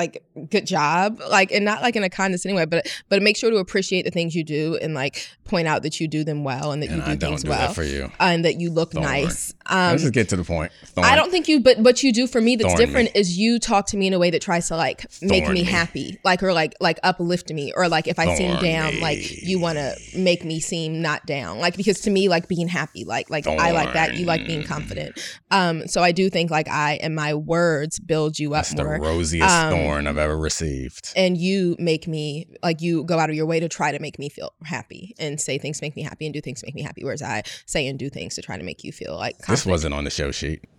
[0.00, 3.50] Like good job, like and not like in a condescending way, but but make sure
[3.50, 6.70] to appreciate the things you do and like point out that you do them well
[6.72, 8.70] and that and you do i things do well that for you and that you
[8.70, 9.04] look Thorn.
[9.04, 9.52] nice.
[9.66, 11.06] Um, let's just get to the point Thorn.
[11.06, 12.86] I don't think you, but what you do for me that's Thorn me.
[12.86, 15.54] different is you talk to me in a way that tries to like make me
[15.54, 15.62] me.
[15.64, 19.00] happy, like or like like uplift me, or like if I seem down, me.
[19.00, 22.68] like you want to make me seem not down, like because to me like being
[22.68, 25.18] happy, like like I like that, you like being confident.
[25.50, 28.84] Um, so I do think like I and my words build you up that's the
[28.84, 31.12] more, rosiest Um, thorn i've ever received.
[31.16, 34.18] And you make me like you go out of your way to try to make
[34.18, 37.04] me feel happy and say things make me happy and do things make me happy,
[37.04, 39.94] whereas I say and do things to try to make you feel like this wasn't
[39.94, 40.64] on the show sheet.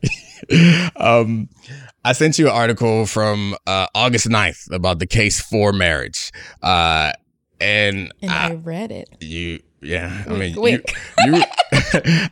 [0.95, 1.49] Um
[2.03, 6.31] i sent you an article from uh august 9th about the case for marriage.
[6.63, 7.11] Uh
[7.59, 9.07] and, and I, I read it.
[9.19, 10.93] you yeah i mean wink.
[11.25, 11.43] you, you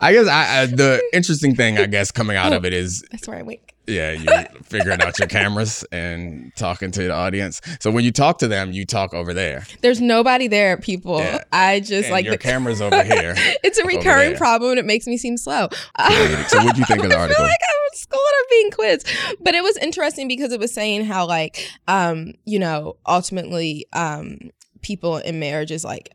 [0.02, 3.28] i guess I, I the interesting thing i guess coming out of it is That's
[3.28, 3.74] where I wink.
[3.88, 8.38] yeah you figuring out your cameras and talking to the audience so when you talk
[8.40, 11.20] to them you talk over there There's nobody there, people.
[11.20, 11.44] Yeah.
[11.52, 13.34] I just and like your the, camera's over here
[13.64, 15.70] it's a recurring problem and it makes me seem slow.
[15.72, 18.36] so what do you think of the I article feel like I'm in school and
[18.40, 19.08] I'm being quizzed.
[19.42, 24.52] But it was interesting because it was saying how like um, you know, ultimately um
[24.82, 26.14] people in marriages like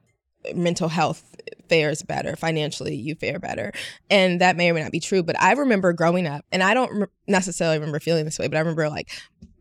[0.55, 1.37] mental health
[1.69, 3.73] fares better financially you fare better.
[4.11, 6.75] And that may or may not be true but i remember growing up and i
[6.75, 9.11] don't necessarily remember feeling this way but i remember like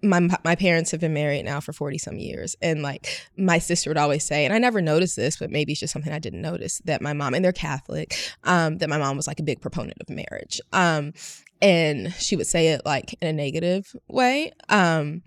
[0.03, 3.89] my my parents have been married now for 40 some years and like my sister
[3.89, 6.41] would always say and I never noticed this but maybe it's just something I didn't
[6.41, 9.61] notice that my mom and they're Catholic um that my mom was like a big
[9.61, 10.59] proponent of marriage.
[10.73, 11.13] Um
[11.61, 14.51] and she would say it like in a negative way.
[14.67, 15.23] Um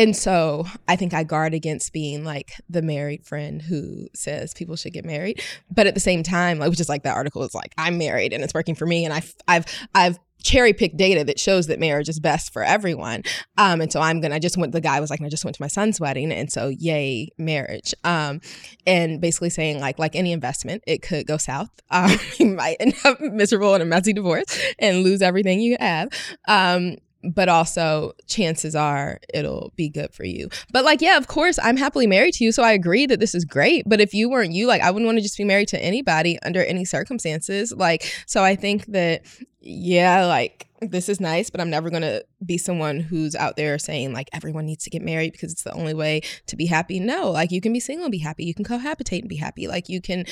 [0.00, 4.74] and so I think I guard against being like the married friend who says people
[4.74, 5.42] should get married.
[5.70, 8.32] But at the same time, like which is like that article is like, I'm married
[8.32, 9.04] and it's working for me.
[9.04, 13.24] And I've I've I've cherry picked data that shows that marriage is best for everyone.
[13.58, 15.56] Um, and so I'm gonna I just went the guy was like, I just went
[15.56, 17.92] to my son's wedding, and so yay, marriage.
[18.02, 18.40] Um,
[18.86, 21.68] and basically saying like like any investment, it could go south.
[21.92, 24.44] Um, you might end up miserable in a messy divorce
[24.78, 26.08] and lose everything you have.
[26.46, 30.48] Um, but also chances are it'll be good for you.
[30.72, 33.34] But like, yeah, of course, I'm happily married to you, so I agree that this
[33.34, 33.84] is great.
[33.86, 36.38] But if you weren't you, like, I wouldn't want to just be married to anybody
[36.42, 37.72] under any circumstances.
[37.72, 39.22] Like, so I think that,
[39.60, 44.14] yeah, like this is nice, but I'm never gonna be someone who's out there saying
[44.14, 47.00] like everyone needs to get married because it's the only way to be happy.
[47.00, 48.44] No, like you can be single and be happy.
[48.44, 49.68] You can cohabitate and be happy.
[49.68, 50.24] Like you can.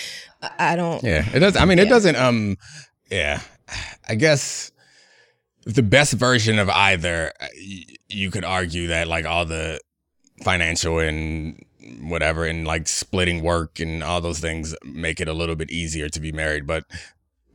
[0.43, 1.03] I I don't.
[1.03, 1.57] Yeah, it does.
[1.57, 2.17] I mean, it doesn't.
[2.17, 2.57] Um,
[3.11, 3.43] yeah,
[4.09, 4.73] I guess
[5.75, 7.33] the best version of either.
[7.41, 7.47] uh,
[8.09, 9.81] You could argue that like all the
[10.43, 11.63] financial and
[12.01, 16.09] whatever, and like splitting work and all those things make it a little bit easier
[16.09, 16.85] to be married, but.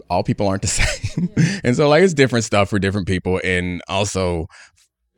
[0.09, 1.29] all people aren't the same.
[1.63, 4.45] and so like it's different stuff for different people and also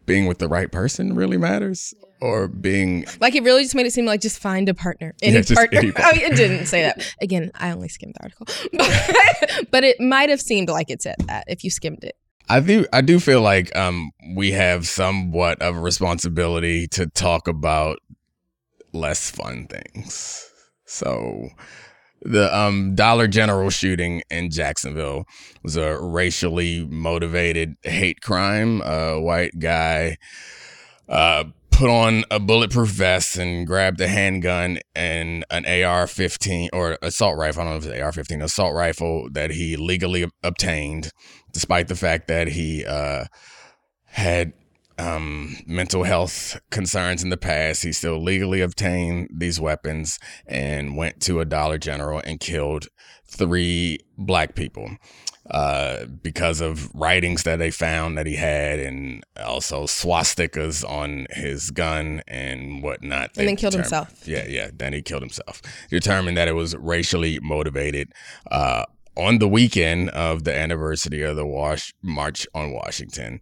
[0.06, 3.92] being with the right person really matters or being like it really just made it
[3.92, 6.22] seem like just find a partner any yeah, partner any partner.
[6.24, 10.30] oh it didn't say that again i only skimmed the article but, but it might
[10.30, 12.16] have seemed like it said that if you skimmed it
[12.48, 17.48] I do I do feel like um we have somewhat of a responsibility to talk
[17.48, 17.98] about
[18.94, 20.50] less fun things.
[20.86, 21.50] So
[22.22, 25.26] the um, Dollar General shooting in Jacksonville
[25.64, 28.82] was a racially motivated hate crime.
[28.82, 30.18] A white guy
[31.08, 37.38] uh, put on a bulletproof vest and grabbed a handgun and an AR-15 or assault
[37.38, 37.62] rifle.
[37.62, 41.12] I don't know if it's AR-15, assault rifle that he legally obtained,
[41.56, 43.24] despite the fact that he uh,
[44.04, 44.52] had
[44.98, 47.82] um, mental health concerns in the past.
[47.82, 52.90] He still legally obtained these weapons and went to a Dollar General and killed
[53.26, 54.98] three black people
[55.50, 61.72] uh, because of writings that they found that he had and also swastikas on his
[61.72, 63.32] gun and whatnot.
[63.38, 64.28] And then killed himself.
[64.28, 64.72] Yeah, yeah.
[64.74, 65.62] Then he killed himself.
[65.90, 68.12] Determined that it was racially motivated.
[68.52, 68.84] Uh,
[69.18, 73.40] on the weekend of the anniversary of the Wash March on Washington,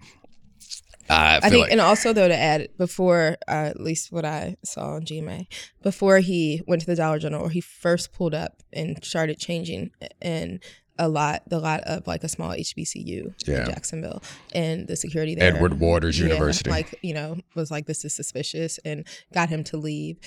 [1.10, 4.56] I, I think, like- and also though to add before, uh, at least what I
[4.64, 5.48] saw on GMA,
[5.82, 9.92] before he went to the Dollar General, or he first pulled up and started changing
[10.22, 10.64] and
[11.00, 13.60] a lot, the lot of like a small HBCU yeah.
[13.60, 14.22] in Jacksonville,
[14.54, 18.16] and the security there, Edward Waters yeah, University, like you know, was like this is
[18.16, 20.18] suspicious and got him to leave,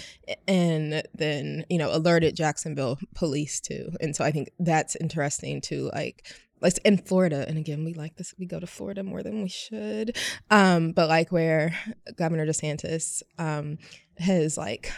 [0.49, 5.91] and then you know alerted Jacksonville police too, and so I think that's interesting to
[5.95, 6.27] like
[6.61, 8.35] like in Florida, and again, we like this.
[8.39, 10.17] We go to Florida more than we should,
[10.51, 11.79] um, but like where
[12.17, 13.79] Governor DeSantis um,
[14.19, 14.91] has like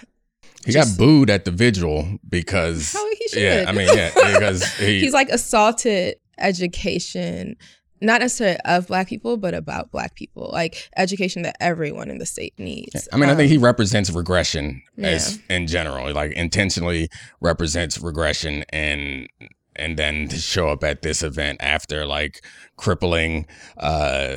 [0.64, 2.92] he just, got booed at the vigil because
[3.28, 3.42] should.
[3.42, 7.56] yeah, I mean yeah, because he, he's like assaulted education
[8.00, 12.26] not necessarily of black people, but about black people, like education that everyone in the
[12.26, 13.08] state needs.
[13.12, 15.08] I mean, um, I think he um, represents regression yeah.
[15.08, 17.08] as in general, like intentionally
[17.40, 19.28] represents regression and
[19.76, 22.44] and then to show up at this event after like
[22.76, 23.46] crippling
[23.78, 24.36] uh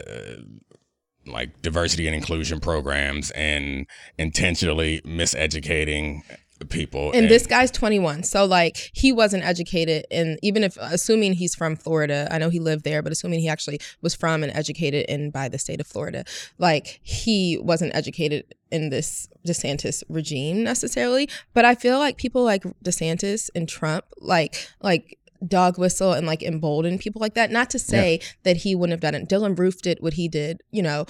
[1.25, 3.87] like diversity and inclusion programs and
[4.17, 6.21] intentionally miseducating
[6.69, 7.07] people.
[7.07, 8.23] And, and, this guy's 21.
[8.23, 12.59] So like he wasn't educated and even if assuming he's from Florida, I know he
[12.59, 15.87] lived there, but assuming he actually was from and educated in by the state of
[15.87, 16.23] Florida,
[16.57, 22.63] like he wasn't educated in this DeSantis regime necessarily, but I feel like people like
[22.83, 27.51] DeSantis and Trump like like dog whistle and like embolden people like that.
[27.51, 28.27] Not to say yeah.
[28.43, 29.27] that he wouldn't have done it.
[29.27, 31.05] Dylann Roof did what he did, you know,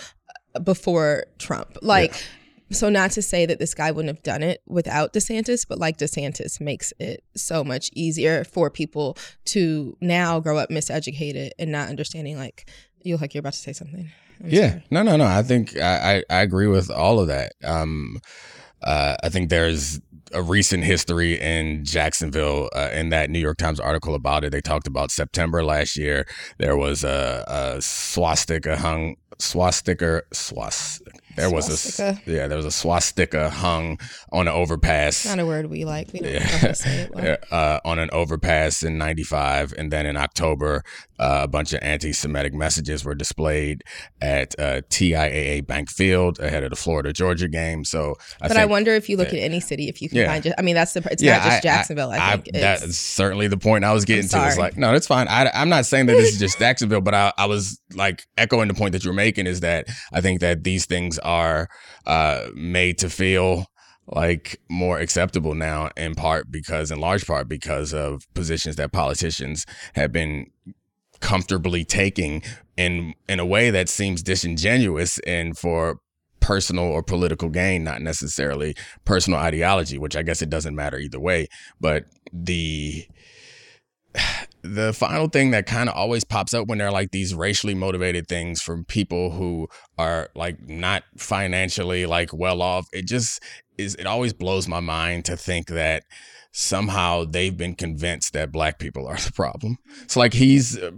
[0.64, 1.78] before Trump.
[1.82, 2.20] Like, yeah.
[2.72, 5.98] So not to say that this guy wouldn't have done it without DeSantis, but like
[5.98, 11.90] DeSantis makes it so much easier for people to now grow up miseducated and not
[11.90, 12.38] understanding.
[12.38, 12.70] Like,
[13.04, 14.10] you look like you're about to say something.
[14.44, 14.84] I'm yeah, sorry.
[14.92, 15.26] no, no, no.
[15.26, 17.54] I think I, I, I agree with all of that.
[17.64, 18.20] Um,
[18.82, 20.00] uh, I think there's
[20.34, 22.70] a recent history in Jacksonville.
[22.76, 26.26] Uh, in that New York Times article about it, they talked about September last year.
[26.58, 32.10] There was a, a swastika hung swastika swastika there swastika.
[32.10, 34.00] was a yeah, there was a swastika hung
[34.32, 35.26] on an overpass.
[35.26, 36.12] Not a word we like.
[36.14, 36.72] We don't yeah.
[36.74, 37.38] say it well.
[37.52, 40.84] uh, on an overpass in '95, and then in October,
[41.20, 43.84] uh, a bunch of anti-Semitic messages were displayed
[44.22, 47.86] at uh, TIAA Bank Field ahead of the Florida Georgia game.
[47.86, 50.18] So, I but I wonder if you look that, at any city, if you can
[50.20, 50.28] yeah.
[50.28, 50.56] find just.
[50.58, 51.08] I mean, that's the.
[51.12, 52.12] It's yeah, not just Jacksonville.
[52.12, 54.48] I, I, I think that's certainly the point I was getting to.
[54.48, 55.28] It's like no, it's fine.
[55.28, 58.68] I, am not saying that this is just Jacksonville, but I, I was like echoing
[58.68, 61.70] the point that you're making is that I think that these things are
[62.06, 63.66] uh, made to feel
[64.08, 69.66] like more acceptable now in part because in large part because of positions that politicians
[69.94, 70.48] have been
[71.22, 72.42] comfortably taking
[72.78, 76.00] in in a way that seems disingenuous and for
[76.40, 81.20] personal or political gain not necessarily personal ideology which i guess it doesn't matter either
[81.20, 81.48] way.
[81.80, 83.06] But the
[84.64, 87.74] the final thing that kind of always pops up when there are like these racially
[87.74, 93.42] motivated things from people who are like not financially like well off it just
[93.78, 96.04] is it always blows my mind to think that
[96.52, 99.78] somehow they've been convinced that black people are the problem.
[100.08, 100.92] So like he's uh,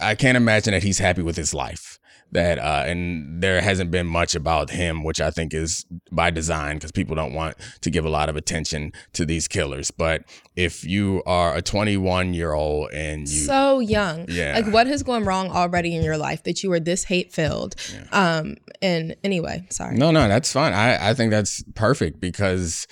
[0.00, 1.98] i can't imagine that he's happy with his life
[2.32, 6.76] that uh, and there hasn't been much about him which i think is by design
[6.76, 9.90] because people don't want to give a lot of attention to these killers.
[9.90, 10.24] But
[10.56, 14.26] if you are a 21 year old and you so young.
[14.28, 14.60] Yeah.
[14.60, 17.76] Like what has gone wrong already in your life that you were this hate filled
[17.92, 18.38] yeah.
[18.38, 19.96] um and anyway sorry.
[19.96, 20.72] No no that's fine.
[20.72, 22.86] I i think that's perfect because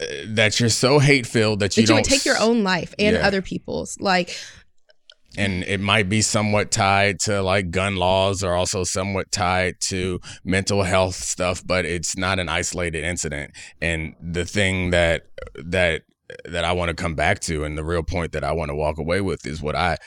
[0.00, 2.94] uh, that you're so hate filled that you that you would take your own life
[2.98, 3.26] and yeah.
[3.26, 3.98] other people's.
[4.00, 4.36] Like
[5.36, 10.20] and it might be somewhat tied to like gun laws or also somewhat tied to
[10.44, 13.52] mental health stuff but it's not an isolated incident.
[13.80, 15.22] And the thing that
[15.56, 16.02] that
[16.46, 18.74] that I want to come back to and the real point that I want to
[18.74, 19.98] walk away with is what I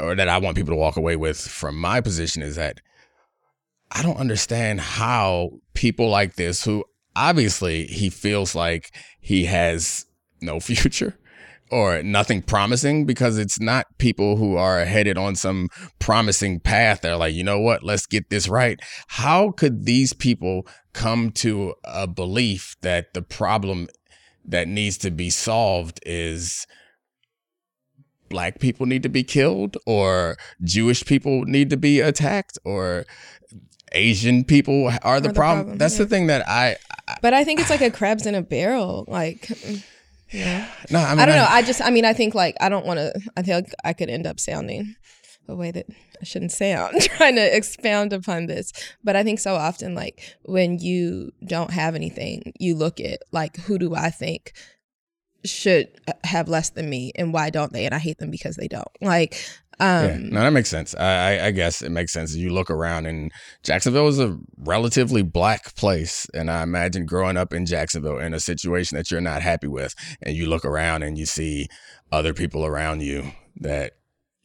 [0.00, 2.80] or that I want people to walk away with from my position is that
[3.90, 6.84] I don't understand how people like this who
[7.16, 10.06] obviously he feels like he has
[10.40, 11.18] no future
[11.70, 17.00] or nothing promising because it's not people who are headed on some promising path.
[17.00, 17.82] They're like, you know what?
[17.82, 18.80] Let's get this right.
[19.08, 23.88] How could these people come to a belief that the problem
[24.44, 26.66] that needs to be solved is
[28.28, 33.06] black people need to be killed or Jewish people need to be attacked or
[33.92, 35.58] Asian people are the, the problem.
[35.64, 35.78] problem.
[35.78, 36.04] That's yeah.
[36.04, 36.76] the thing that I,
[37.08, 39.04] I, But I think it's like a crabs in a barrel.
[39.08, 39.50] Like
[40.32, 40.68] yeah.
[40.90, 41.46] No, I, mean, I don't know.
[41.48, 43.92] I, I just I mean I think like I don't want to I think I
[43.92, 44.94] could end up sounding
[45.48, 45.86] a way that
[46.20, 48.72] I shouldn't sound trying to expound upon this.
[49.02, 53.56] But I think so often like when you don't have anything, you look at like
[53.56, 54.52] who do I think
[55.44, 58.56] should uh, have less than me and why don't they and i hate them because
[58.56, 59.36] they don't like
[59.80, 60.94] um yeah, no that makes sense.
[60.94, 65.74] I, I guess it makes sense you look around and jacksonville is a relatively black
[65.76, 69.68] place and i imagine growing up in jacksonville in a situation that you're not happy
[69.68, 71.68] with and you look around and you see
[72.10, 73.92] other people around you that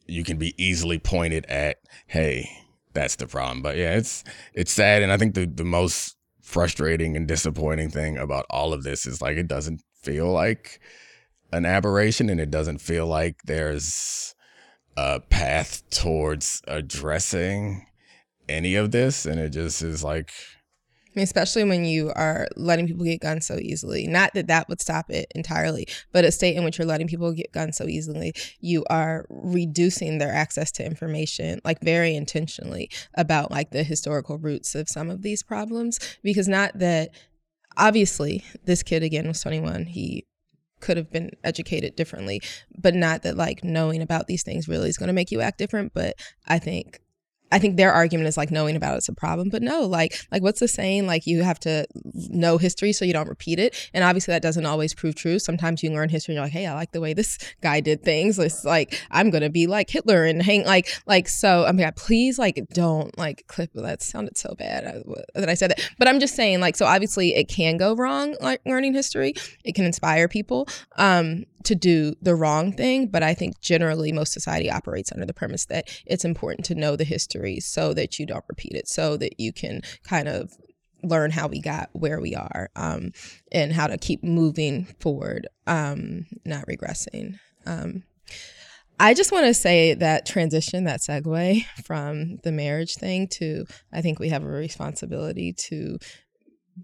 [0.06, 2.48] you can be easily pointed at hey
[2.92, 3.60] that's the problem.
[3.60, 4.24] But yeah it's
[4.54, 8.84] it's sad and i think the the most frustrating and disappointing thing about all of
[8.84, 10.80] this is like it doesn't feel like
[11.52, 14.34] an aberration and it doesn't feel like there's
[14.96, 17.86] a path towards addressing
[18.48, 20.30] any of this and it just is like
[21.16, 24.06] especially when you are letting people get guns so easily.
[24.06, 27.32] Not that that would stop it entirely, but a state in which you're letting people
[27.32, 33.50] get guns so easily, you are reducing their access to information, like very intentionally, about
[33.50, 36.00] like the historical roots of some of these problems.
[36.22, 37.10] Because not that
[37.76, 40.24] obviously this kid again was 21 he
[40.84, 42.42] could have been educated differently
[42.76, 45.56] but not that like knowing about these things really is going to make you act
[45.56, 46.14] different but
[46.46, 47.00] i think
[47.52, 50.42] I think their argument is like knowing about it's a problem, but no, like like
[50.42, 51.06] what's the saying?
[51.06, 54.66] Like you have to know history so you don't repeat it, and obviously that doesn't
[54.66, 55.38] always prove true.
[55.38, 58.02] Sometimes you learn history and you're like, hey, I like the way this guy did
[58.02, 58.38] things.
[58.38, 61.64] It's like I'm gonna be like Hitler and hang like like so.
[61.64, 63.70] I mean, please like don't like clip.
[63.74, 66.86] That sounded so bad uh, that I said that, but I'm just saying like so.
[66.86, 68.34] Obviously, it can go wrong.
[68.40, 69.34] Like learning history,
[69.64, 70.66] it can inspire people.
[70.96, 75.34] Um, to do the wrong thing, but I think generally most society operates under the
[75.34, 79.16] premise that it's important to know the history so that you don't repeat it, so
[79.16, 80.52] that you can kind of
[81.02, 83.12] learn how we got where we are um,
[83.52, 87.38] and how to keep moving forward, um, not regressing.
[87.66, 88.04] Um,
[88.98, 94.02] I just want to say that transition, that segue from the marriage thing to I
[94.02, 95.98] think we have a responsibility to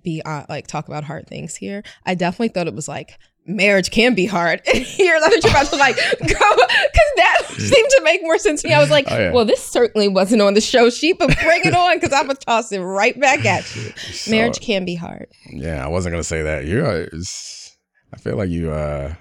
[0.02, 1.82] be uh, like talk about hard things here.
[2.04, 4.62] I definitely thought it was like marriage can be hard.
[4.72, 8.38] And here, I thought you about to like go because that seemed to make more
[8.38, 8.74] sense to me.
[8.74, 9.32] I was like, oh, yeah.
[9.32, 12.38] well, this certainly wasn't on the show sheet, but bring it on because I'm gonna
[12.38, 13.92] toss it right back at you.
[14.10, 15.26] So, marriage can be hard.
[15.50, 16.64] Yeah, I wasn't gonna say that.
[16.66, 18.70] You, I feel like you.
[18.70, 19.14] uh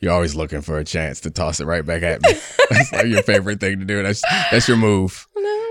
[0.00, 2.32] you're always looking for a chance to toss it right back at me.
[2.70, 4.02] that's like your favorite thing to do.
[4.02, 5.26] That's that's your move.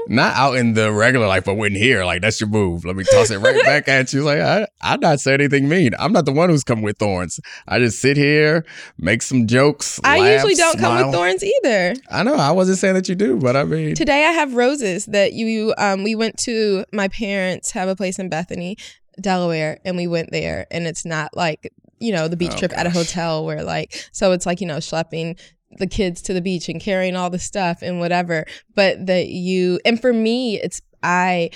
[0.10, 2.84] Not out in the regular life, but when here, like that's your move.
[2.84, 4.24] Let me toss it right back at you.
[4.24, 5.92] Like I, I'm not saying anything mean.
[6.00, 7.40] I'm not the one who's come with thorns.
[7.68, 8.66] I just sit here,
[8.98, 10.00] make some jokes.
[10.04, 10.98] I laugh, usually don't smile.
[10.98, 11.94] come with thorns either.
[12.10, 12.34] I know.
[12.34, 15.76] I wasn't saying that you do, but I mean, today I have roses that you.
[15.78, 18.78] Um, we went to my parents have a place in Bethany,
[19.22, 22.72] Delaware, and we went there, and it's not like you know the beach oh, trip
[22.72, 22.80] gosh.
[22.80, 25.40] at a hotel where like so it's like you know schlepping
[25.78, 28.46] the kids to the beach and carrying all the stuff and whatever
[28.76, 31.50] but that you and for me it's i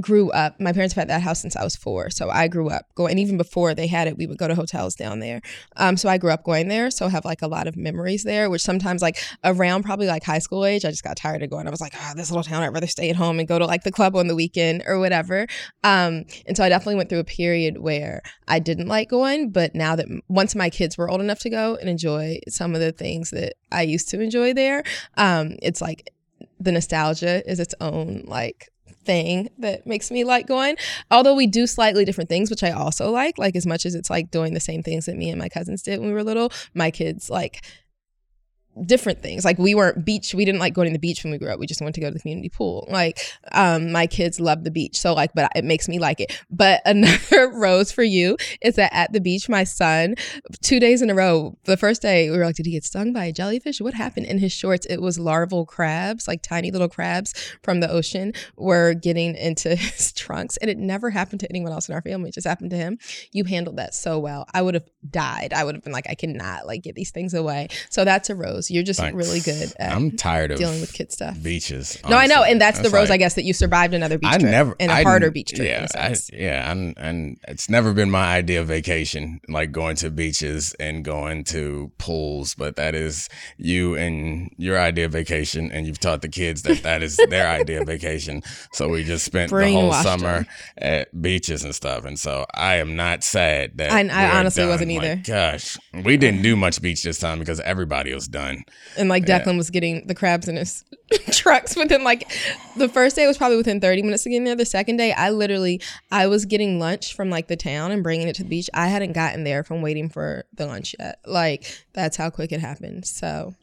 [0.00, 2.68] grew up my parents have had that house since i was four so i grew
[2.68, 5.40] up going and even before they had it we would go to hotels down there.
[5.76, 8.50] Um, so i grew up going there so have like a lot of memories there
[8.50, 11.66] which sometimes like around probably like high school age i just got tired of going.
[11.66, 13.66] I was like oh this little town i'd rather stay at home and go to
[13.66, 15.46] like the club on the weekend or whatever.
[15.84, 19.74] Um, and so i definitely went through a period where i didn't like going but
[19.74, 22.92] now that once my kids were old enough to go and enjoy some of the
[22.92, 24.82] things that i used to enjoy there
[25.16, 26.12] um, it's like
[26.58, 28.70] the nostalgia is its own like
[29.06, 30.76] thing that makes me like going.
[31.10, 33.38] Although we do slightly different things, which I also like.
[33.38, 35.82] Like as much as it's like doing the same things that me and my cousins
[35.82, 37.64] did when we were little, my kids like
[38.84, 39.44] different things.
[39.44, 40.34] Like we weren't beach.
[40.34, 41.58] We didn't like going to the beach when we grew up.
[41.58, 42.86] We just wanted to go to the community pool.
[42.90, 43.20] Like
[43.52, 44.98] um, my kids love the beach.
[44.98, 46.42] So like, but it makes me like it.
[46.50, 50.14] But another rose for you is that at the beach, my son,
[50.62, 53.12] two days in a row, the first day we were like, did he get stung
[53.12, 53.80] by a jellyfish?
[53.80, 54.86] What happened in his shorts?
[54.86, 60.12] It was larval crabs, like tiny little crabs from the ocean were getting into his
[60.12, 60.56] trunks.
[60.58, 62.28] And it never happened to anyone else in our family.
[62.28, 62.98] It just happened to him.
[63.32, 64.46] You handled that so well.
[64.52, 65.52] I would have died.
[65.52, 67.68] I would have been like, I cannot like get these things away.
[67.90, 68.65] So that's a rose.
[68.70, 69.16] You're just Thanks.
[69.16, 71.40] really good I'm tired of dealing with kid stuff.
[71.42, 71.98] Beaches.
[72.04, 72.10] Honestly.
[72.10, 74.18] No, I know, and that's, that's the rose, like, I guess, that you survived another
[74.18, 75.66] beach I trip never, and a I, harder beach trip.
[75.66, 80.10] Yeah, I, yeah, and and it's never been my idea of vacation, like going to
[80.10, 82.54] beaches and going to pools.
[82.54, 86.82] But that is you and your idea of vacation, and you've taught the kids that
[86.82, 88.42] that is their idea of vacation.
[88.72, 90.46] So we just spent the whole summer them.
[90.78, 94.70] at beaches and stuff, and so I am not sad that I, I honestly done.
[94.70, 95.16] wasn't either.
[95.16, 98.55] Like, gosh, we didn't do much beach this time because everybody was done.
[98.96, 99.56] And like Declan yeah.
[99.56, 100.84] was getting the crabs in his
[101.30, 102.30] trucks within like
[102.76, 104.56] the first day was probably within 30 minutes of getting there.
[104.56, 105.80] The second day, I literally
[106.10, 108.70] I was getting lunch from like the town and bringing it to the beach.
[108.74, 111.20] I hadn't gotten there from waiting for the lunch yet.
[111.26, 113.06] Like that's how quick it happened.
[113.06, 113.54] So,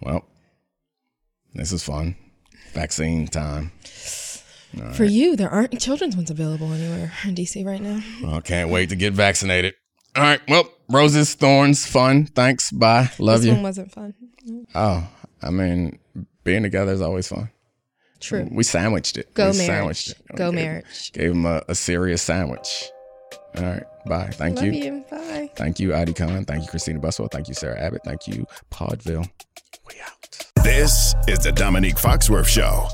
[0.00, 0.24] well,
[1.54, 2.16] this is fun.
[2.72, 3.72] Vaccine time.
[4.94, 8.02] For you, there aren't children's ones available anywhere in DC right now.
[8.22, 9.74] Well, can't wait to get vaccinated.
[10.16, 10.40] All right.
[10.48, 12.26] Well, roses, thorns, fun.
[12.26, 12.70] Thanks.
[12.70, 13.10] Bye.
[13.18, 13.52] Love this you.
[13.54, 14.14] One wasn't fun.
[14.74, 15.06] Oh,
[15.42, 15.98] I mean,
[16.44, 17.50] being together is always fun.
[18.20, 18.48] True.
[18.50, 19.34] We sandwiched it.
[19.34, 19.66] Go we marriage.
[19.66, 20.36] Sandwiched it.
[20.36, 21.12] Go gave, marriage.
[21.12, 22.90] Gave him a, a, serious sandwich.
[23.58, 23.82] All right.
[24.06, 24.30] Bye.
[24.32, 24.72] Thank Love you.
[24.72, 25.04] you.
[25.10, 25.50] Bye.
[25.56, 26.44] Thank you, Adi Khan.
[26.44, 27.28] Thank you, Christina Buswell.
[27.28, 28.02] Thank you, Sarah Abbott.
[28.04, 29.28] Thank you, Podville.
[29.86, 30.64] We out.
[30.64, 32.88] This is the Domonique Foxworth Show.